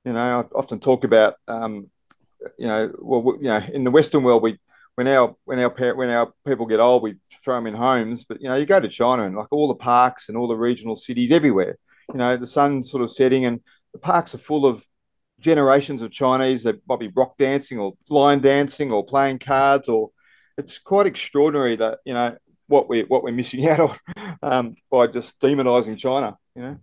[0.05, 1.91] you know I often talk about um,
[2.59, 4.59] you know, well, you know, in the Western world, we
[4.95, 8.25] when our when our when our people get old, we throw them in homes.
[8.25, 10.57] But you know, you go to China and like all the parks and all the
[10.57, 11.79] regional cities everywhere.
[12.13, 13.61] You know, the sun's sort of setting and
[13.93, 14.85] the parks are full of
[15.45, 20.11] generations of Chinese that might be rock dancing or line dancing or playing cards or
[20.57, 24.01] it's quite extraordinary that you know what we what we're missing out of
[24.43, 26.37] um, by just demonizing China.
[26.57, 26.79] You know.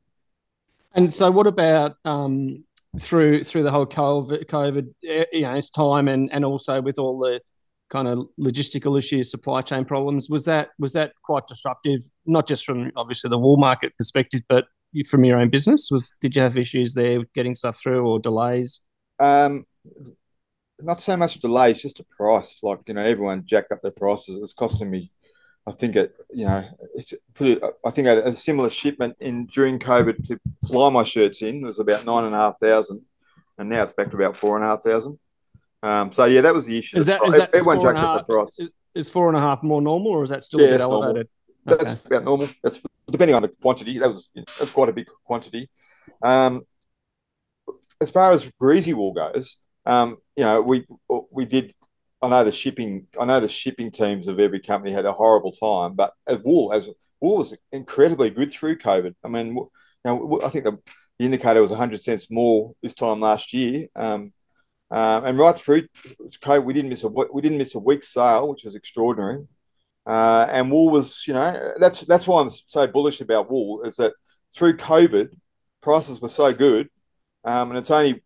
[0.93, 2.65] And so, what about um,
[2.99, 6.99] through through the whole COVID, COVID eh, you know, it's time and and also with
[6.99, 7.41] all the
[7.89, 12.01] kind of logistical issues, supply chain problems, was that was that quite disruptive?
[12.25, 14.65] Not just from obviously the wool market perspective, but
[15.07, 15.89] from your own business.
[15.91, 18.81] Was did you have issues there getting stuff through or delays?
[19.19, 19.65] Um,
[20.81, 22.59] not so much delays, just a price.
[22.61, 24.35] Like you know, everyone jacked up their prices.
[24.35, 25.11] It was costing me
[25.67, 29.77] I think it, you know, it's pretty, I think a, a, similar shipment in during
[29.77, 33.01] COVID to fly my shirts in was about nine and a half thousand,
[33.59, 35.19] and now it's back to about four and a half thousand.
[35.83, 36.97] Um, so yeah, that was the issue.
[36.97, 38.59] Is that, is that everyone jacked up the price?
[38.59, 40.81] Is, is, four and a half more normal, or is that still yeah, a bit
[40.81, 41.13] elevated?
[41.15, 41.29] Normal.
[41.65, 42.49] That's about normal.
[42.63, 43.99] That's depending on the quantity.
[43.99, 45.69] That was that's quite a big quantity.
[46.21, 46.63] Um,
[47.99, 50.85] as far as greasy wool goes, um, you know, we
[51.31, 51.73] we did
[52.21, 53.07] I know the shipping.
[53.19, 56.71] I know the shipping teams of every company had a horrible time, but as Wool,
[56.71, 59.15] as Wool was incredibly good through COVID.
[59.23, 59.69] I mean, you
[60.05, 60.77] know, I think the,
[61.17, 64.33] the indicator was 100 cents more this time last year, um,
[64.91, 65.87] uh, and right through
[66.43, 69.47] COVID, we didn't miss a we didn't miss a week's sale, which was extraordinary.
[70.05, 73.97] Uh, and Wool was, you know, that's that's why I'm so bullish about Wool is
[73.97, 74.13] that
[74.55, 75.29] through COVID,
[75.81, 76.89] prices were so good,
[77.43, 78.19] um, and it's only, you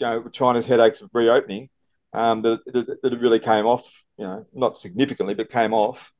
[0.00, 1.68] know, China's headaches of reopening
[2.12, 6.12] um, that, that, that, it really came off, you know, not significantly, but came off,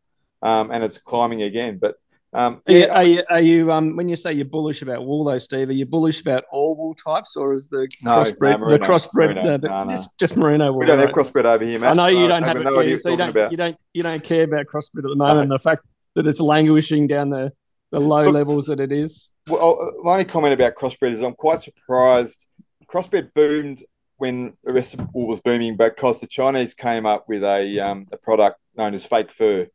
[0.42, 1.78] um, and it's climbing again.
[1.80, 1.96] But
[2.34, 5.04] Um, Are you, yeah, are you, are you um when you say you're bullish about
[5.04, 5.68] wool though, Steve?
[5.68, 9.34] Are you bullish about all wool types, or is the No, crossbred no, the crossbred
[9.34, 9.58] merino.
[9.58, 10.80] the- No, just just merino wool?
[10.80, 11.90] we don't have crossbred over here, Matt.
[11.90, 13.50] I know you don't have it, yeah, so you don't about.
[13.50, 15.50] you don't you don't care about crossbred at the moment.
[15.50, 15.82] The fact
[16.14, 17.52] that it's languishing down the
[17.90, 19.34] the low Look- levels that it is.
[19.46, 22.46] Well, uh, my only comment about crossbred is I'm quite surprised.
[22.90, 23.82] Crossbred boomed
[24.16, 28.06] when the rest of wool was booming because the Chinese came up with a um,
[28.10, 29.66] a product known as fake fur,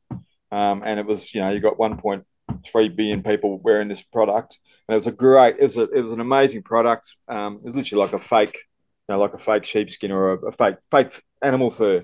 [0.52, 1.78] um, and it was you know you got
[2.64, 6.02] 1.3 billion people wearing this product, and it was a great, it was a, it
[6.02, 7.16] was an amazing product.
[7.28, 10.48] Um, it was literally like a fake, you know, like a fake sheepskin or a,
[10.48, 12.04] a fake fake animal fur,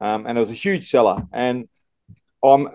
[0.00, 1.22] um, and it was a huge seller.
[1.32, 1.68] And
[2.44, 2.68] I'm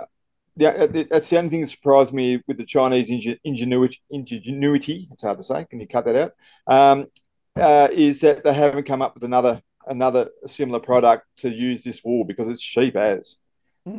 [0.57, 3.10] yeah, that's the only thing that surprised me with the Chinese
[3.43, 4.01] ingenuity.
[4.10, 5.65] Ingenuity, it's hard to say.
[5.65, 6.34] Can you cut that out?
[6.67, 7.07] Um,
[7.55, 12.03] uh, is that they haven't come up with another another similar product to use this
[12.03, 13.38] wool because it's cheap as.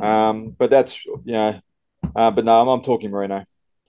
[0.00, 1.60] Um, but that's you know,
[2.16, 3.44] uh, but no, I'm, I'm talking merino.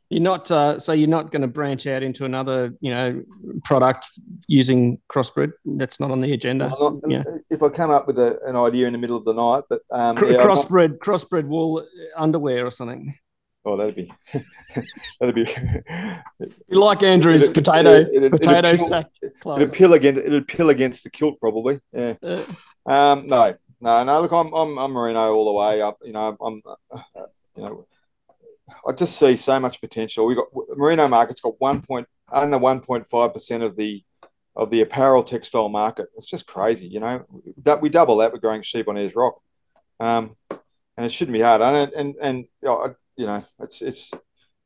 [0.10, 3.24] You're not uh, so you're not going to branch out into another you know
[3.64, 4.08] product
[4.48, 5.54] using crossbred.
[5.66, 6.66] That's not on the agenda.
[6.80, 7.24] I'm not- yeah.
[7.50, 9.82] If I come up with a, an idea in the middle of the night, but
[9.92, 11.84] um, Cr- yeah, I'm not- crossbred crossbred wool
[12.16, 13.16] underwear or something.
[13.66, 14.12] oh, that'd be
[15.20, 15.48] that'd be
[16.68, 19.74] You like Andrew's It'd- potato it'd- it'd- potato it'd- sack It'd clothes.
[19.74, 21.80] appeal against it'd appeal against the kilt probably.
[21.92, 22.14] Yeah.
[22.22, 22.44] Uh,
[22.86, 24.22] Um, no, no, no.
[24.22, 25.98] Look, I'm I'm, I'm merino all the way up.
[26.04, 27.02] You know, I'm, uh,
[27.56, 27.86] you know,
[28.88, 30.26] I just see so much potential.
[30.26, 34.04] We got merino market's got one point under one point five percent of the
[34.56, 36.08] of the apparel textile market.
[36.16, 36.88] It's just crazy.
[36.88, 37.26] You know,
[37.64, 39.40] that we double that with growing sheep on Ayers Rock,
[40.00, 40.36] um,
[40.98, 41.62] and it shouldn't be hard.
[41.62, 44.12] And and and you know, I- you know, it's it's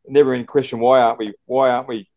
[0.08, 2.10] never in question why aren't we why aren't we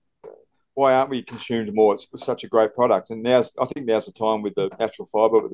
[0.74, 1.94] why aren't we consumed more?
[1.94, 5.06] It's such a great product, and now I think now's the time with the natural
[5.06, 5.48] fibre.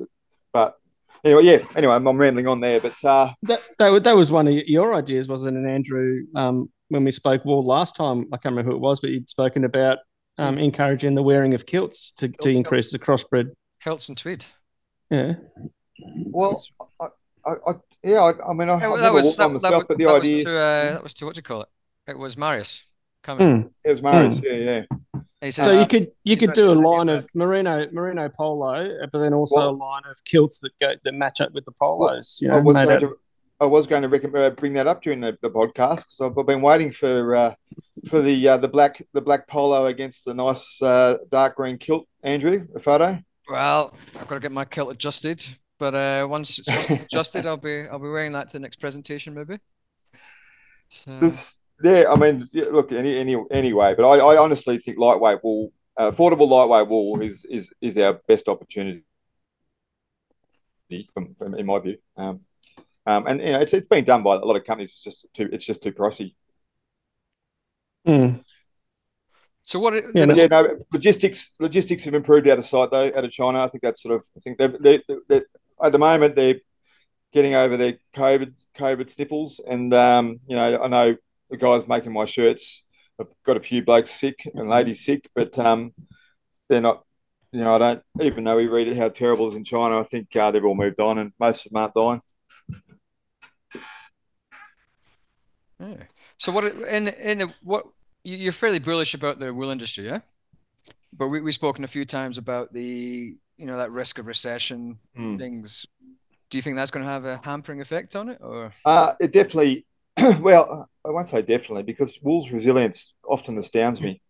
[0.53, 0.75] But
[1.23, 1.59] anyway, yeah.
[1.75, 4.95] Anyway, I'm, I'm rambling on there, but uh, that, that that was one of your
[4.95, 6.25] ideas, wasn't it, Andrew?
[6.35, 9.29] Um, when we spoke wool last time, I can't remember who it was, but you'd
[9.29, 9.99] spoken about
[10.37, 13.51] um, encouraging the wearing of kilts to, to increase the crossbred.
[13.81, 14.45] Kilts and tweed.
[15.09, 15.33] Yeah,
[15.99, 16.63] well,
[17.01, 17.05] I,
[17.45, 19.53] I, I yeah, I, I mean, I, Yeah, I've well, never that was that, one
[19.53, 21.43] that, myself, but the that idea was to uh, that was to what do you
[21.43, 21.69] call it?
[22.07, 22.83] It was Marius
[23.23, 23.61] coming.
[23.61, 23.67] Hmm.
[23.83, 24.39] it was marriage.
[24.43, 24.83] Yeah, yeah.
[25.41, 27.87] And he said, So uh, you could you could do a line about of merino
[27.91, 31.53] merino polo, but then also Well- a line of kilts that go that match up
[31.53, 32.39] with the polos.
[32.41, 33.17] you I know, was made going out- to.
[33.59, 36.45] I was going to recommend, uh, bring that up during the, the podcast because I've
[36.45, 37.55] been waiting for uh,
[38.07, 42.07] for the uh, the black the black polo against the nice uh, dark green kilt.
[42.21, 43.17] Andrew, a photo.
[43.49, 45.43] Well, I've got to get my kilt adjusted,
[45.79, 48.59] but uh, once it's once it's adjusted, I'll be I'll be wearing that to the
[48.61, 49.57] next presentation maybe.
[50.89, 54.97] So, This, yeah, I mean, yeah, look, any, any anyway, but I, I honestly think
[54.97, 59.03] lightweight wool, uh, affordable lightweight wool, is is is our best opportunity.
[61.13, 62.39] From, from in my view, um,
[63.05, 64.91] um, and you know, it's it's been done by a lot of companies.
[64.91, 66.33] It's just too, it's just too pricey.
[68.05, 68.37] Hmm.
[69.63, 69.93] so what?
[70.13, 73.59] Yeah, But yeah, no, logistics logistics have improved out of sight though, out of China.
[73.59, 75.41] I think that's sort of I think they they they
[75.83, 76.61] at the moment they're
[77.33, 81.17] getting over their COVID COVID sniffles, and um, you know I know
[81.49, 82.83] the guys making my shirts
[83.17, 85.93] have got a few blokes sick and ladies sick, but um,
[86.69, 87.03] they're not.
[87.53, 89.99] You know, I don't even though we read it how terrible it is in China.
[89.99, 92.21] I think uh, they've all moved on, and most of them aren't dying.
[95.79, 96.03] Yeah.
[96.37, 97.85] So what in the, what
[98.23, 100.19] you- you're fairly bullish about the wool industry, yeah?
[101.13, 104.99] But we we've spoken a few times about the you know that risk of recession
[105.15, 105.37] Hmm.
[105.37, 105.85] things.
[106.49, 109.31] Do you think that's going to have a hampering effect on it, or Uh, it
[109.31, 109.85] definitely,
[110.39, 114.21] well, I won't say definitely because Wool's resilience often astounds me.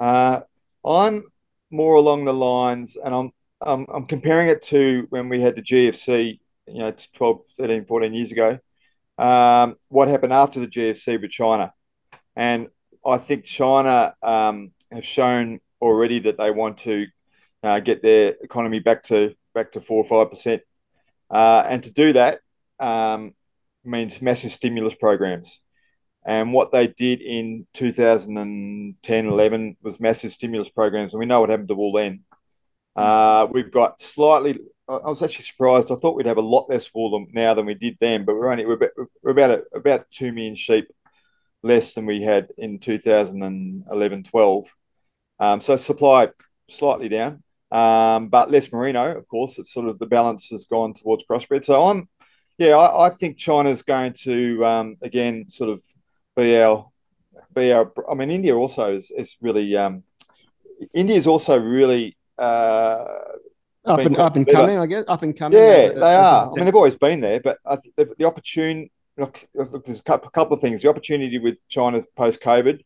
[0.00, 0.40] Uh,
[0.84, 1.24] I'm
[1.70, 5.62] more along the lines, and I'm, I'm, I'm comparing it to when we had the
[5.62, 8.58] GFC, you know, 12, 13, 14 years ago.
[9.16, 11.72] Um, what happened after the GFC with China?
[12.34, 12.68] And
[13.06, 17.06] I think China um, have shown already that they want to
[17.62, 20.62] uh, get their economy back to back to four or five percent,
[21.30, 22.40] uh, and to do that,
[22.78, 23.34] um,
[23.88, 25.60] means massive stimulus programs.
[26.26, 31.12] And what they did in 2010, 11 was massive stimulus programs.
[31.12, 32.24] And we know what happened to wool then.
[32.94, 35.90] Uh, we've got slightly, I was actually surprised.
[35.90, 38.50] I thought we'd have a lot less wool now than we did then, but we're
[38.50, 38.90] only, we're about,
[39.22, 40.88] we're about, about 2 million sheep
[41.62, 44.74] less than we had in 2011, 12.
[45.40, 46.28] Um, so supply
[46.68, 49.58] slightly down, um, but less merino, of course.
[49.58, 51.64] It's sort of the balance has gone towards crossbred.
[51.64, 52.08] So I'm,
[52.58, 55.82] yeah, I, I think China's going to um, again sort of
[56.36, 56.86] be our
[57.54, 57.90] be our.
[58.10, 60.02] I mean, India also is, is really um,
[60.92, 63.04] India is also really uh,
[63.84, 64.62] up and up and clever.
[64.62, 65.04] coming, I guess.
[65.08, 65.58] Up and coming.
[65.58, 66.50] yeah a- they a are.
[66.52, 70.00] I mean, they've always been there, but I think the, the opportune look, look, there's
[70.00, 70.82] a couple of things.
[70.82, 72.80] The opportunity with China post COVID,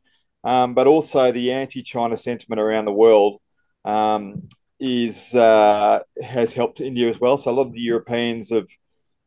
[0.44, 3.40] um, but also the anti-China sentiment around the world
[3.84, 4.48] um,
[4.80, 7.36] is uh, has helped India as well.
[7.36, 8.66] So a lot of the Europeans have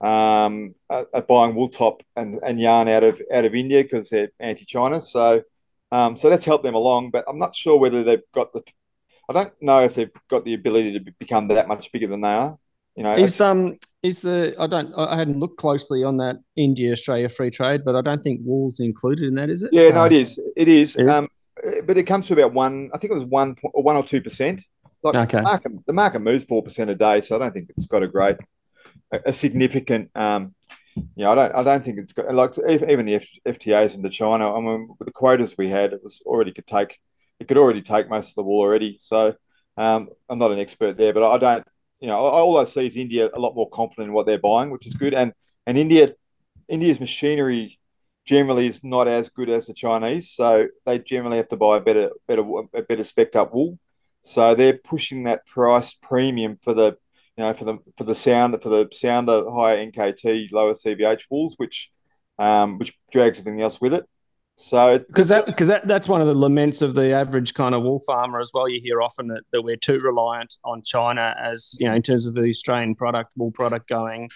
[0.02, 4.32] um, are buying wool top and, and yarn out of out of India because they're
[4.40, 5.02] anti-China.
[5.02, 5.44] So
[5.92, 7.12] um, so that's helped them along.
[7.12, 8.62] But I'm not sure whether they've got the.
[9.30, 12.34] I don't know if they've got the ability to become that much bigger than they
[12.34, 12.58] are.
[12.96, 16.94] You know, is um is the I don't I hadn't looked closely on that India
[16.94, 19.72] Australia free trade, but I don't think wool's included in that, is it?
[19.74, 20.40] Yeah, no, it is.
[20.56, 20.98] It is.
[20.98, 21.28] Um,
[21.84, 22.90] but it comes to about one.
[22.94, 24.64] I think it was one or one or two percent.
[25.04, 25.38] Like okay.
[25.38, 28.02] the market, the market moves four percent a day, so I don't think it's got
[28.02, 28.38] a great,
[29.26, 30.12] a, significant.
[30.16, 30.56] Um,
[31.16, 31.56] yeah, I don't.
[31.56, 34.54] I don't think it's got like even the FTAs into China.
[34.54, 37.00] I mean, with the quotas we had, it was already could take.
[37.40, 38.98] It could already take most of the wool already.
[39.02, 39.36] So
[39.76, 41.68] um, I'm not an expert there, but I don't
[42.00, 44.70] you know, all I see is India a lot more confident in what they're buying,
[44.70, 45.14] which is good.
[45.14, 45.34] And
[45.66, 46.10] and India,
[46.68, 47.80] India's machinery
[48.26, 51.82] generally is not as good as the Chinese, so they generally have to buy a
[51.82, 53.80] better, better, a better spec up wool.
[54.22, 56.98] So they're pushing that price premium for the,
[57.38, 61.56] you know, for the for the sound for the sounder higher NKT lower CVH wools,
[61.58, 61.92] which
[62.40, 64.06] um, which drags everything else with it.
[64.58, 67.84] So because that because that, that's one of the laments of the average kind of
[67.84, 68.70] wool farmer as well.
[68.70, 72.26] You hear often that, that we're too reliant on China as you know in terms
[72.26, 74.30] of the Australian product wool product going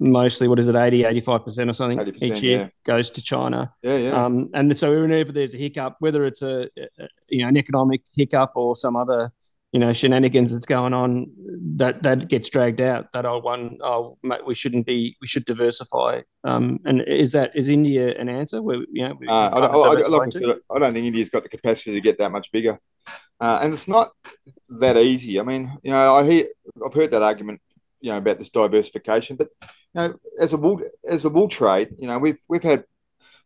[0.00, 2.68] mostly what is it 80 85 percent or something each year yeah.
[2.84, 3.72] goes to China.
[3.82, 4.10] Yeah, yeah.
[4.10, 8.02] Um, and so whenever there's a hiccup, whether it's a, a you know an economic
[8.14, 9.32] hiccup or some other
[9.74, 11.26] you know shenanigans that's going on
[11.76, 16.20] that that gets dragged out that oh one oh we shouldn't be we should diversify.
[16.44, 18.62] Um, and is that is India an answer?
[18.62, 21.48] Where you know uh, I, I, like I, said, I don't think India's got the
[21.48, 22.78] capacity to get that much bigger.
[23.40, 24.12] Uh, and it's not
[24.68, 25.40] that easy.
[25.40, 26.46] I mean you know I hear
[26.86, 27.60] I've heard that argument
[28.00, 31.88] you know about this diversification but you know as a wool as a wool trade
[31.98, 32.84] you know we've we've had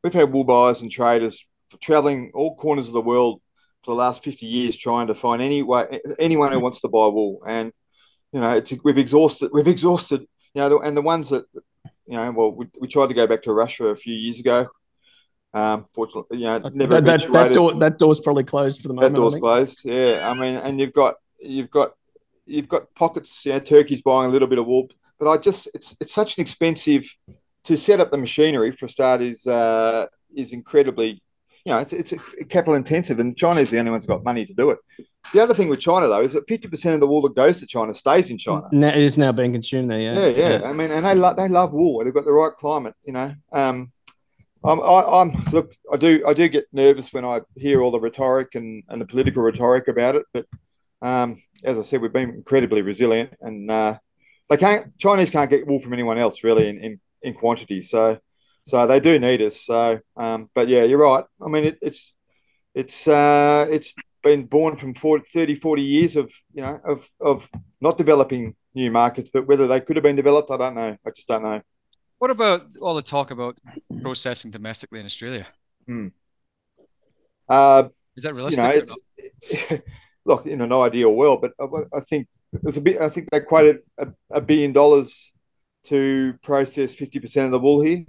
[0.04, 1.46] we've had wool buyers and traders
[1.80, 3.40] traveling all corners of the world
[3.84, 7.06] for the last 50 years trying to find any way, anyone who wants to buy
[7.06, 7.42] wool.
[7.46, 7.72] And,
[8.32, 10.20] you know, it's, we've exhausted, we've exhausted,
[10.54, 11.44] you know, and the ones that,
[12.06, 14.68] you know, well, we, we tried to go back to Russia a few years ago.
[15.54, 18.94] Um, fortunately, you know, never that, that, that, door that door's probably closed for the
[18.94, 19.14] moment.
[19.14, 19.80] That door's closed.
[19.82, 21.94] Yeah, I mean, and you've got you've got
[22.44, 23.46] you've got pockets.
[23.46, 24.88] You know, Turkey's buying a little bit of wool,
[25.18, 27.10] but I just it's it's such an expensive
[27.64, 31.22] to set up the machinery for a start is uh, is incredibly
[31.68, 32.14] you know, it's it's
[32.48, 34.78] capital intensive, and China's the only one's got money to do it.
[35.34, 37.60] The other thing with China though is that fifty percent of the wool that goes
[37.60, 38.66] to China stays in China.
[38.72, 40.00] Now, it is now being consumed there.
[40.00, 40.66] Yeah, yeah, yeah.
[40.66, 42.02] I mean, and they love they love wool.
[42.02, 42.94] They've got the right climate.
[43.04, 43.92] You know, um,
[44.64, 45.74] I'm, I, am look.
[45.92, 49.06] I do I do get nervous when I hear all the rhetoric and, and the
[49.06, 50.24] political rhetoric about it.
[50.32, 50.46] But
[51.02, 53.98] um, as I said, we've been incredibly resilient, and uh,
[54.48, 57.82] they can't Chinese can't get wool from anyone else really in in, in quantity.
[57.82, 58.18] So
[58.62, 59.64] so they do need us.
[59.64, 61.24] So, um, but yeah, you're right.
[61.44, 62.12] I mean, it, it's
[62.74, 67.50] it's uh, it's been born from 40, 30, 40 years of you know of of
[67.80, 70.96] not developing new markets, but whether they could have been developed, I don't know.
[71.06, 71.60] I just don't know.
[72.18, 73.58] What about all the talk about
[74.02, 75.46] processing domestically in Australia?
[75.86, 76.08] Hmm.
[77.48, 78.90] Uh, Is that realistic?
[79.50, 79.78] You know,
[80.24, 83.00] look, in an ideal world, but I, I think there's a bit.
[83.00, 85.32] I think they quoted a, a billion dollars
[85.84, 88.04] to process fifty percent of the wool here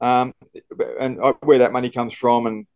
[0.00, 0.34] um,
[0.98, 2.46] and where that money comes from.
[2.46, 2.66] And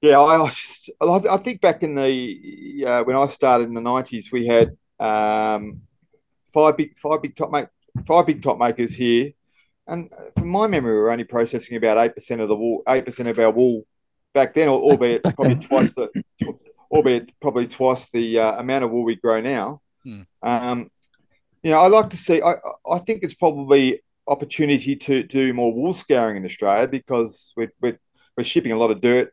[0.00, 4.30] yeah, I, just, I think back in the uh, when I started in the nineties,
[4.30, 5.82] we had um,
[6.52, 7.68] five big five big top make
[8.06, 9.32] five big top makers here,
[9.86, 13.04] and from my memory, we were only processing about eight percent of the wool, eight
[13.04, 13.86] percent of our wool
[14.34, 16.10] back then, albeit probably twice the,
[16.90, 19.80] albeit probably twice the uh, amount of wool we grow now.
[20.04, 20.22] Hmm.
[20.42, 20.90] Um,
[21.62, 22.42] you know, I like to see.
[22.42, 22.54] I
[22.88, 27.98] I think it's probably opportunity to do more wool scouring in Australia because we're, we're,
[28.36, 29.32] we're shipping a lot of dirt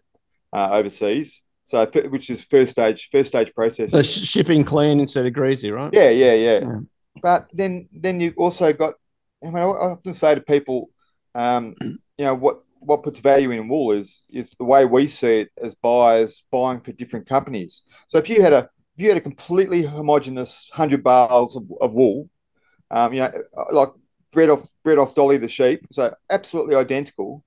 [0.54, 1.42] uh, overseas.
[1.66, 3.92] So, which is first stage, first stage process.
[3.92, 5.90] So shipping clean instead of greasy, right?
[5.94, 6.60] Yeah, yeah, yeah.
[6.60, 6.80] yeah.
[7.22, 8.96] But then, then you also got.
[9.42, 10.90] I mean, I often say to people,
[11.36, 15.42] um, you know, what what puts value in wool is is the way we see
[15.42, 17.82] it as buyers buying for different companies.
[18.08, 21.94] So if you had a if you had a completely homogenous hundred bales of, of
[21.94, 22.30] wool,
[22.92, 23.32] um, you know,
[23.72, 23.90] like
[24.34, 27.44] bred off bred off Dolly the sheep, so absolutely identical.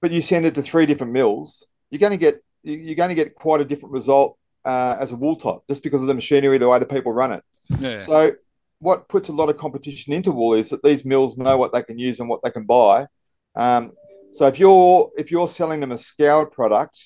[0.00, 3.14] But you send it to three different mills, you're going to get you're going to
[3.14, 6.58] get quite a different result uh, as a wool top, just because of the machinery,
[6.58, 7.42] the way the people run it.
[7.78, 8.00] Yeah.
[8.02, 8.32] So
[8.78, 11.82] what puts a lot of competition into wool is that these mills know what they
[11.82, 13.06] can use and what they can buy.
[13.54, 13.92] Um,
[14.32, 16.98] so if you're if you're selling them a scoured product,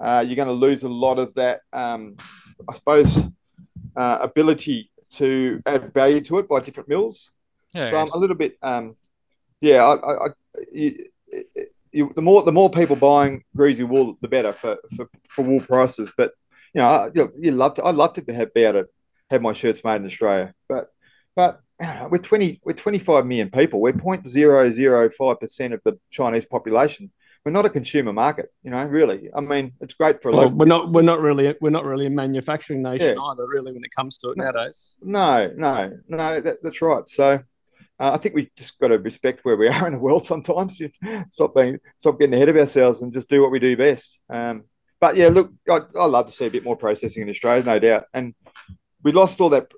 [0.00, 2.16] uh, you're going to lose a lot of that, um,
[2.68, 3.18] I suppose,
[3.96, 7.30] uh, ability to add value to it by different mills.
[7.74, 8.96] Yeah, so I'm a little bit, um,
[9.60, 10.28] yeah, I, I,
[10.72, 11.06] you,
[11.92, 15.60] you, the more the more people buying greasy wool, the better for, for, for wool
[15.60, 16.12] prices.
[16.16, 16.32] But
[16.74, 17.84] you know, you, you love to.
[17.84, 18.88] I'd love to have, be able to
[19.30, 20.88] have my shirts made in Australia, but
[21.34, 21.60] but
[22.10, 23.80] we're twenty we're twenty five million people.
[23.80, 27.10] We're 0.005 percent of the Chinese population.
[27.44, 28.84] We're not a consumer market, you know.
[28.84, 30.92] Really, I mean, it's great for a well, We're not.
[30.92, 31.54] We're not really.
[31.60, 33.22] We're not really a manufacturing nation yeah.
[33.22, 33.46] either.
[33.46, 34.98] Really, when it comes to it no, nowadays.
[35.02, 36.40] No, no, no.
[36.40, 37.08] That, that's right.
[37.08, 37.40] So
[37.98, 40.80] uh, I think we just got to respect where we are in the world sometimes.
[41.30, 44.18] stop being, stop getting ahead of ourselves, and just do what we do best.
[44.30, 44.64] Um,
[45.00, 47.78] but yeah, look, I, I love to see a bit more processing in Australia, no
[47.78, 48.04] doubt.
[48.12, 48.34] And
[49.02, 49.70] we lost all that.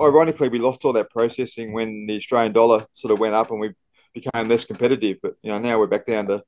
[0.00, 3.60] Ironically, we lost all that processing when the Australian dollar sort of went up and
[3.60, 3.72] we
[4.14, 5.18] became less competitive.
[5.22, 6.42] But you know, now we're back down to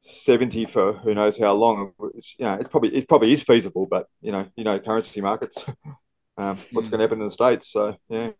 [0.00, 1.92] seventy for who knows how long.
[2.14, 5.20] It's, you know, it's probably it probably is feasible, but you know, you know, currency
[5.20, 5.58] markets.
[6.38, 7.70] um, what's going to happen in the states?
[7.72, 8.30] So yeah.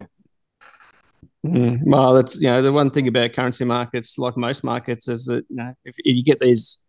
[1.46, 5.26] Mm, well, that's you know the one thing about currency markets, like most markets, is
[5.26, 6.84] that you know if, if you get these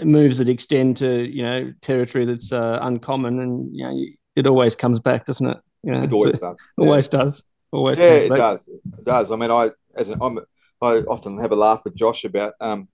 [0.00, 4.04] moves that extend to you know territory that's uh, uncommon, and you know
[4.36, 5.58] it always comes back, doesn't it?
[5.82, 6.68] You know, it always so, does.
[6.78, 7.18] Always yeah.
[7.18, 7.44] does.
[7.72, 8.00] Always.
[8.00, 8.68] Yeah, it does.
[8.68, 9.30] It does.
[9.30, 10.38] I mean, I as an, I'm,
[10.80, 12.88] I often have a laugh with Josh about um,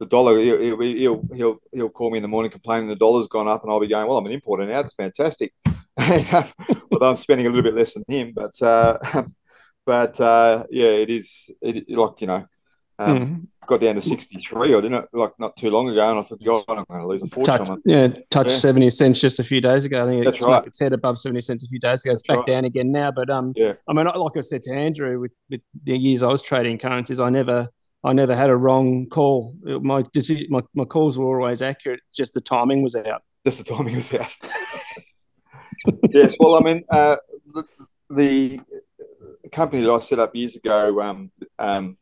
[0.00, 0.38] the dollar.
[0.38, 3.72] He'll, he'll he'll he'll call me in the morning complaining the dollar's gone up, and
[3.72, 4.82] I'll be going, "Well, I'm an importer now.
[4.82, 5.52] That's fantastic."
[5.98, 8.98] Although I'm spending a little bit less than him, but uh,
[9.84, 12.46] but uh, yeah, it is it, like you know,
[12.98, 13.46] um, mm.
[13.66, 15.08] got down to sixty three, or didn't it?
[15.12, 17.64] Like not too long ago, and I thought, God, I'm going to lose a fortune.
[17.64, 18.56] Touch, yeah, touched yeah.
[18.56, 20.04] seventy cents just a few days ago.
[20.04, 20.66] I think That's it's right.
[20.66, 22.12] its head above seventy cents a few days ago.
[22.12, 22.54] It's That's back right.
[22.54, 23.10] down again now.
[23.10, 26.28] But um, yeah, I mean, like I said to Andrew, with, with the years I
[26.28, 27.68] was trading currencies, I never.
[28.04, 29.54] I never had a wrong call.
[29.62, 32.00] My decision, my, my calls were always accurate.
[32.12, 33.22] Just the timing was out.
[33.46, 34.34] Just the timing was out.
[36.10, 36.34] yes.
[36.40, 37.14] Well, I mean, uh,
[37.54, 37.64] the,
[38.10, 38.60] the
[39.50, 41.96] company that I set up years ago, um, um,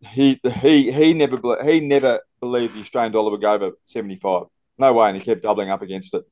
[0.00, 4.44] he he he never he never believed the Australian dollar would go over seventy five.
[4.78, 6.24] No way, and he kept doubling up against it,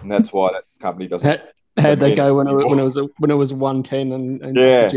[0.00, 1.28] and that's why that company doesn't.
[1.28, 4.42] How, how'd they go when it, when it was when it was one ten and,
[4.42, 4.88] and yeah,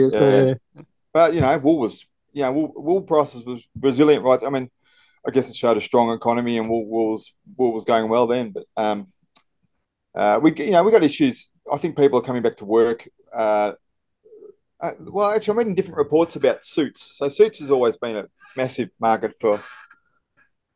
[0.76, 0.82] yeah.
[1.14, 4.40] But you know, wool was you know wool, wool prices was resilient, right?
[4.44, 4.70] I mean,
[5.28, 8.28] I guess it showed a strong economy, and wool, wool was wool was going well
[8.28, 8.52] then.
[8.52, 9.08] But um,
[10.16, 11.50] uh, we you know we got issues.
[11.72, 13.08] I think people are coming back to work.
[13.36, 13.74] Uh,
[14.82, 17.18] uh, well, actually, I'm reading different reports about suits.
[17.18, 18.26] So suits has always been a
[18.56, 19.62] massive market for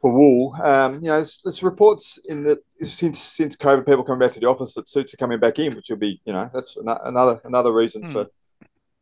[0.01, 0.53] for wool.
[0.61, 4.39] Um, you know, there's, there's, reports in that since since COVID, people coming back to
[4.41, 6.75] the office that suits are coming back in, which will be you know that's
[7.05, 8.11] another another reason mm.
[8.11, 8.27] for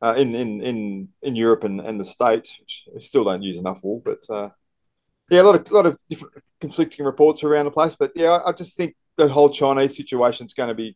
[0.03, 3.83] uh, in in in in Europe and, and the states, which still don't use enough
[3.83, 4.49] wool, but uh,
[5.31, 7.95] yeah, a lot of a lot of different conflicting reports around the place.
[7.97, 10.95] But yeah, I, I just think the whole Chinese situation is going to be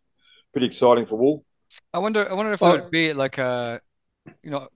[0.51, 1.43] pretty exciting for wool.
[1.93, 2.29] I wonder.
[2.29, 3.81] I wonder if well, it would be like a
[4.43, 4.67] you know,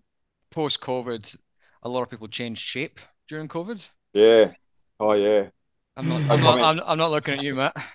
[0.51, 1.35] post COVID,
[1.83, 3.87] a lot of people changed shape during COVID.
[4.13, 4.51] Yeah.
[4.99, 5.49] Oh yeah.
[5.97, 6.21] I'm not.
[6.29, 7.75] I'm, not, I'm, I'm not looking at you, Matt.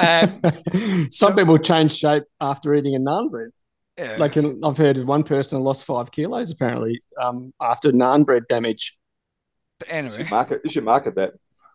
[0.00, 0.40] Um,
[1.10, 3.50] Some so, people change shape after eating a naan bread.
[3.96, 4.16] Yeah.
[4.16, 8.96] Like I've heard of one person lost five kilos apparently um, after naan bread damage.
[9.80, 11.32] But anyway, you should market, you should market that.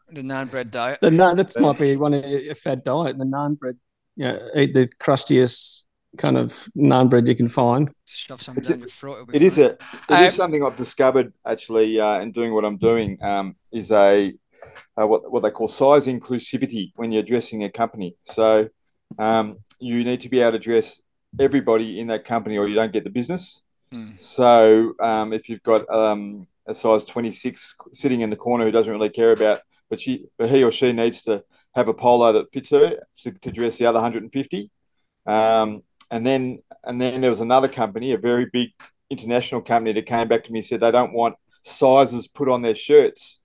[0.10, 1.00] The naan bread diet.
[1.02, 3.18] The naan that might be one of a fad diet.
[3.18, 3.78] The naan bread,
[4.16, 5.88] you know, eat the crustiest
[6.18, 7.92] kind of naan bread you can find.
[8.06, 9.30] Shove something down your throat.
[9.34, 9.72] It is a.
[9.72, 13.22] It um, is something I've discovered actually uh, in doing what I'm doing.
[13.24, 14.34] Um, is a
[15.00, 18.16] uh, what what they call size inclusivity when you're addressing a company.
[18.24, 18.70] So
[19.20, 21.02] um, you need to be able to address
[21.40, 23.62] everybody in that company, or you don't get the business.
[23.92, 24.12] Hmm.
[24.18, 28.92] So um, if you've got um, a size 26 sitting in the corner who doesn't
[28.92, 31.44] really care about, but she, but he or she needs to
[31.76, 34.72] have a polo that fits her to, to dress the other 150.
[35.26, 35.84] Um,
[36.14, 38.70] and then and then there was another company, a very big
[39.10, 42.62] international company, that came back to me and said they don't want sizes put on
[42.62, 43.42] their shirts.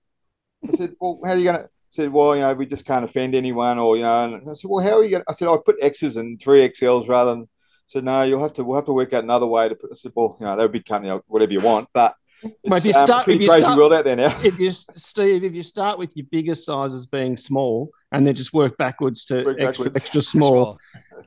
[0.67, 1.69] I said, well, how are you going to?
[1.89, 4.25] Said, well, you know, we just can't offend anyone, or you know.
[4.25, 5.23] And I said, well, how are you going?
[5.23, 7.43] to I said, I put X's and three XLs rather than.
[7.43, 8.63] I said, no, you'll have to.
[8.63, 9.89] We'll have to work out another way to put.
[9.91, 12.15] I said, well, you know, they're a big company, whatever you want, but.
[12.63, 14.39] Well, if you um, start, if you crazy start, world out there now.
[14.41, 18.53] If you, Steve, if you start with your biggest sizes being small, and then just
[18.53, 19.95] work backwards to work extra backwards.
[19.95, 20.79] extra small,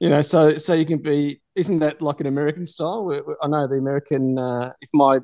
[0.03, 1.41] you know, so so you can be.
[1.55, 3.09] Isn't that like an American style?
[3.41, 4.37] I know the American.
[4.37, 5.21] Uh, if my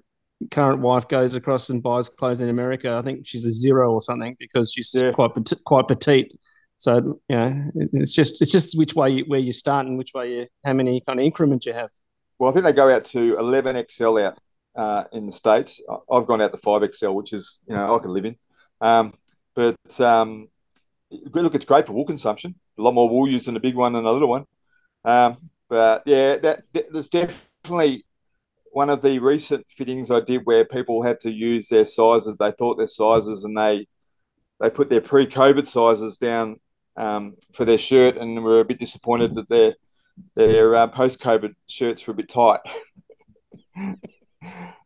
[0.53, 4.01] current wife goes across and buys clothes in America, I think she's a zero or
[4.01, 5.11] something because she's yeah.
[5.11, 5.33] quite
[5.67, 6.31] quite petite.
[6.77, 10.13] So you know, it's just it's just which way you, where you start and which
[10.15, 11.91] way you how many kind of increments you have.
[12.39, 14.39] Well, I think they go out to eleven XL out
[14.77, 15.81] uh, in the states.
[16.09, 18.37] I've gone out to five XL, which is you know I can live in.
[18.81, 19.15] Um,
[19.57, 20.47] but um,
[21.11, 22.55] look, it's great for wool consumption.
[22.79, 24.45] A lot more wool used in the big one than the little one.
[25.05, 28.05] Um, but yeah, that, that, there's definitely
[28.73, 32.37] one of the recent fittings I did where people had to use their sizes.
[32.37, 33.87] They thought their sizes, and they
[34.61, 36.59] they put their pre-COVID sizes down
[36.97, 39.75] um, for their shirt, and were a bit disappointed that their
[40.35, 42.61] their uh, post-COVID shirts were a bit tight.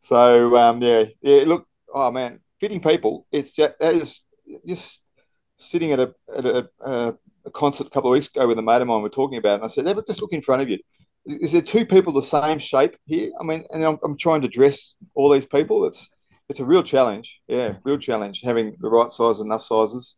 [0.01, 1.45] so um, yeah, yeah.
[1.47, 3.27] Look, oh man, fitting people.
[3.33, 4.21] It's just, that is
[4.67, 5.01] just
[5.57, 8.62] sitting at a at a, a, a concert a couple of weeks ago with a
[8.62, 9.03] mate of mine.
[9.03, 10.78] We're talking about, it, and I said, "Ever just look in front of you."
[11.24, 13.30] Is there two people the same shape here?
[13.40, 15.84] I mean, and I'm, I'm trying to dress all these people.
[15.84, 16.11] It's
[16.49, 17.40] it's a real challenge.
[17.49, 20.16] Yeah, real challenge having the right size, and enough sizes,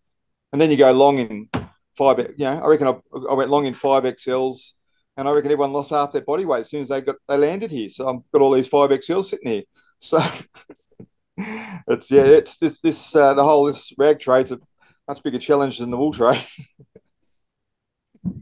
[0.53, 1.49] and then you go long in
[1.97, 2.19] five.
[2.19, 2.95] You know, I reckon I,
[3.31, 4.73] I went long in five XLs,
[5.17, 7.37] and I reckon everyone lost half their body weight as soon as they got they
[7.37, 7.89] landed here.
[7.91, 9.63] So I've got all these five XLs sitting here.
[9.99, 10.19] So
[11.37, 14.61] it's yeah, it's this, this uh, the whole this rag trade's a
[15.07, 16.45] much bigger challenge than the wool trade.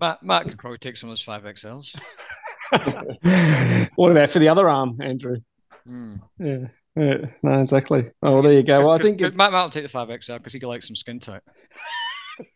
[0.01, 1.99] Matt, Matt could probably take some of those five XLs.
[3.97, 5.39] what about for the other arm, Andrew?
[5.89, 6.21] Mm.
[6.39, 6.69] Yeah.
[6.95, 8.05] Yeah, no, exactly.
[8.23, 8.81] Oh, well, there you go.
[8.81, 10.95] Well, I think Matt, Matt will take the five XL because he can like some
[10.95, 11.41] skin tight.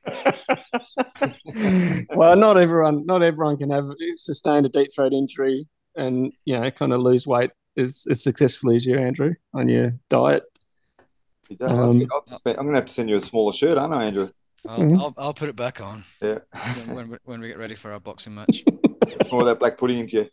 [2.14, 5.66] well, not everyone, not everyone can have sustained a deep throat injury
[5.96, 9.94] and you know kind of lose weight as, as successfully as you, Andrew, on your
[10.10, 10.42] diet.
[11.60, 14.28] Um, I'm going to have to send you a smaller shirt, aren't I, Andrew?
[14.66, 15.00] I'll, mm-hmm.
[15.00, 16.04] I'll, I'll, put it back on.
[16.20, 16.38] Yeah.
[16.86, 18.64] when, we, when we get ready for our boxing match.
[19.32, 20.30] More that black pudding into you.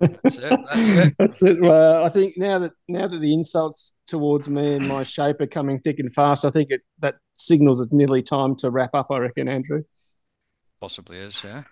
[0.00, 0.60] That's it.
[0.70, 1.14] That's it.
[1.18, 1.60] That's it.
[1.60, 5.46] Well, I think now that now that the insults towards me and my shape are
[5.46, 9.10] coming thick and fast, I think it that signals it's nearly time to wrap up.
[9.10, 9.82] I reckon, Andrew.
[10.80, 11.64] Possibly is, yeah.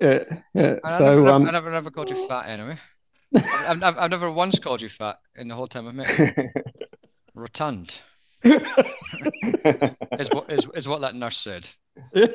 [0.00, 0.24] Yeah,
[0.54, 0.76] yeah.
[0.82, 2.76] I so never, um, I never, never called you fat anyway.
[3.36, 6.50] I've, I've, I've never once called you fat in the whole time I've met you.
[7.34, 8.00] Rotund.
[10.18, 11.68] is what is, is what that nurse said.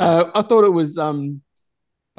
[0.00, 1.40] Uh, I thought it was um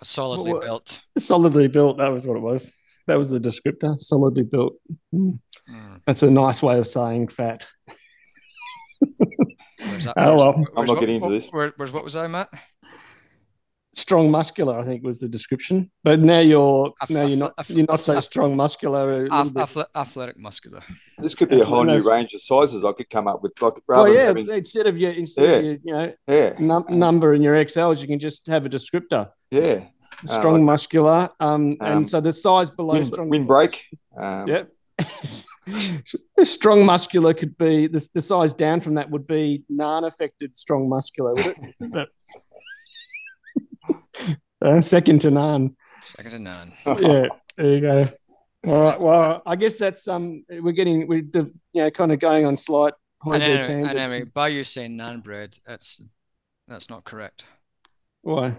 [0.02, 1.02] solidly what, built.
[1.18, 1.98] Solidly built.
[1.98, 2.74] That was what it was.
[3.08, 4.00] That was the descriptor.
[4.00, 4.76] Solidly built.
[5.14, 5.40] Mm.
[5.70, 6.02] Mm.
[6.08, 7.68] That's a nice way of saying fat.
[9.02, 11.50] That, oh well, I'm not getting into this.
[11.50, 12.50] Where, where's what was I, Matt?
[13.94, 15.92] Strong muscular, I think was the description.
[16.04, 19.28] But now you're Ath- now you're not ath- you're not so strong muscular.
[19.32, 20.82] Ath- athletic muscular.
[21.18, 23.54] This could be a whole new range of sizes I could come up with.
[23.62, 24.50] Like rather well, yeah, having...
[24.50, 25.56] instead of your instead yeah.
[25.56, 26.54] of your, you know yeah.
[26.60, 29.30] num- number in your XLs, you can just have a descriptor.
[29.52, 29.86] Yeah.
[30.26, 33.84] Strong uh, like, muscular, um, um, and so the size below wind, strong windbreak.
[34.16, 34.72] Um, yep.
[36.44, 41.34] strong muscular could be the, the size down from that would be non-affected strong muscular.
[41.34, 42.10] Would it?
[43.90, 45.76] Is that uh, second to none.
[46.02, 46.74] Second to none.
[46.86, 47.28] yeah,
[47.58, 48.10] there you go.
[48.66, 49.00] All right.
[49.00, 52.56] Well, I guess that's um, we're getting we the you know kind of going on
[52.56, 52.94] slight.
[53.26, 56.04] And anyway, and anyway, by you saying nan bread, that's
[56.68, 57.46] that's not correct.
[58.22, 58.56] Why?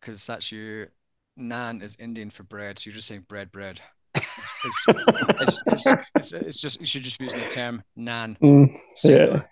[0.00, 0.88] Because that's you.
[1.36, 3.80] Nan is Indian for bread, so you're just saying bread, bread.
[4.14, 8.36] It's, it's, it's, it's, it's, just you should just be using the term nan.
[8.42, 9.42] Mm, yeah,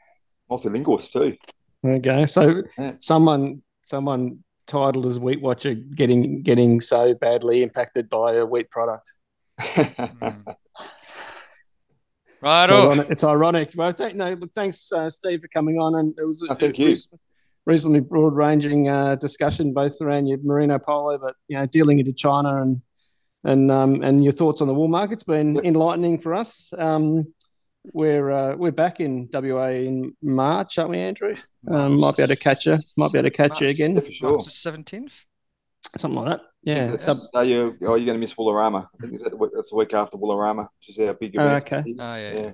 [0.51, 1.37] multilingual too.
[1.85, 2.93] Okay, so yeah.
[3.01, 9.13] someone someone titled as Wheat Watcher getting getting so badly impacted by a wheat product.
[9.61, 10.55] mm.
[12.43, 13.11] Right, it's ironic.
[13.11, 13.71] It's ironic.
[13.77, 16.55] Well, thank, no, look, thanks, uh, Steve, for coming on, and it was a, oh,
[16.55, 16.95] thank you.
[17.67, 22.63] reasonably broad-ranging uh, discussion, both around your merino polo, but you know, dealing into China
[22.63, 22.81] and
[23.45, 26.73] and um, and your thoughts on the wool market's been enlightening for us.
[26.79, 27.27] Um,
[27.93, 31.35] we're uh, we're back in WA in March, aren't we, Andrew?
[31.69, 32.79] Um, might be able to catch you.
[32.97, 34.01] Might be able to catch March, you again.
[34.01, 34.41] For sure.
[34.41, 35.25] Seventeenth,
[35.97, 36.47] something like that.
[36.63, 36.97] Yeah.
[37.35, 37.77] Are you?
[37.83, 38.87] Oh, you're going to miss Woolorama.
[39.03, 39.23] I think
[39.55, 41.51] that's the week after Woolorama, which is our big event.
[41.51, 41.95] Uh, okay.
[41.99, 42.33] Oh yeah.
[42.33, 42.51] yeah.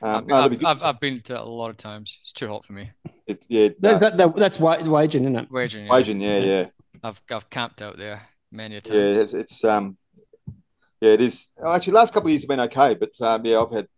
[0.00, 2.16] Um, I've, no, I've, I've, I've, been to a lot of times.
[2.20, 2.92] It's too hot for me.
[3.26, 5.50] It, yeah, that's that, that, that's Wagin, isn't it?
[5.50, 5.88] Wagin, yeah.
[5.90, 6.66] Wagin, yeah, yeah.
[7.02, 8.22] I've I've camped out there
[8.52, 8.96] many a times.
[8.96, 9.96] Yeah, it's, it's um,
[11.00, 11.48] yeah, it is.
[11.64, 13.88] Actually, last couple of years have been okay, but um, yeah, I've had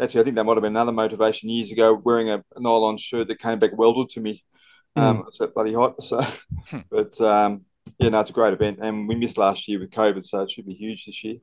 [0.00, 2.98] actually, I think that might have been another motivation years ago, wearing a, a nylon
[2.98, 4.44] shirt that came back welded to me.
[4.96, 5.28] Um, mm.
[5.28, 6.02] It's that bloody hot.
[6.02, 6.20] So,
[6.68, 6.78] hmm.
[6.90, 7.64] but um,
[7.98, 10.50] yeah, no, it's a great event, and we missed last year with COVID, so it
[10.50, 11.36] should be huge this year.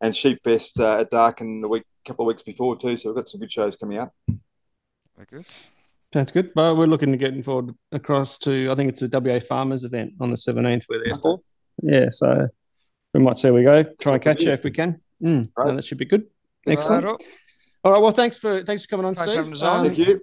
[0.00, 3.16] And Sheep Fest uh, at Darkan the week, couple of weeks before too, so we've
[3.16, 4.14] got some good shows coming up.
[4.28, 5.46] Very good.
[6.12, 6.50] That's good.
[6.54, 10.14] Well, we're looking to getting forward across to I think it's the WA Farmers event
[10.20, 10.86] on the seventeenth.
[10.88, 11.40] We're there for.
[11.82, 12.48] Yeah, so
[13.12, 13.84] we might see how we go.
[14.00, 15.00] Try and catch you if we can.
[15.22, 15.68] Mm, right.
[15.68, 16.24] no, that should be good.
[16.66, 17.22] Excellent.
[17.86, 18.02] All right.
[18.02, 19.62] Well, thanks for thanks for coming on, Steve.
[19.62, 20.20] Um, Thank you.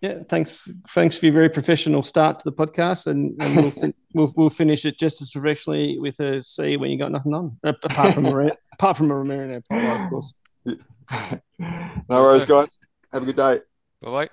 [0.00, 0.70] Yeah, thanks.
[0.88, 4.48] Thanks for your very professional start to the podcast, and, and we'll, fin- we'll, we'll
[4.48, 8.24] finish it just as professionally with a C when you got nothing on, apart from
[8.24, 10.32] a apart from a merino polo, of course.
[10.64, 12.78] no worries, guys.
[13.12, 13.60] Have a good day.
[14.00, 14.28] Bye bye.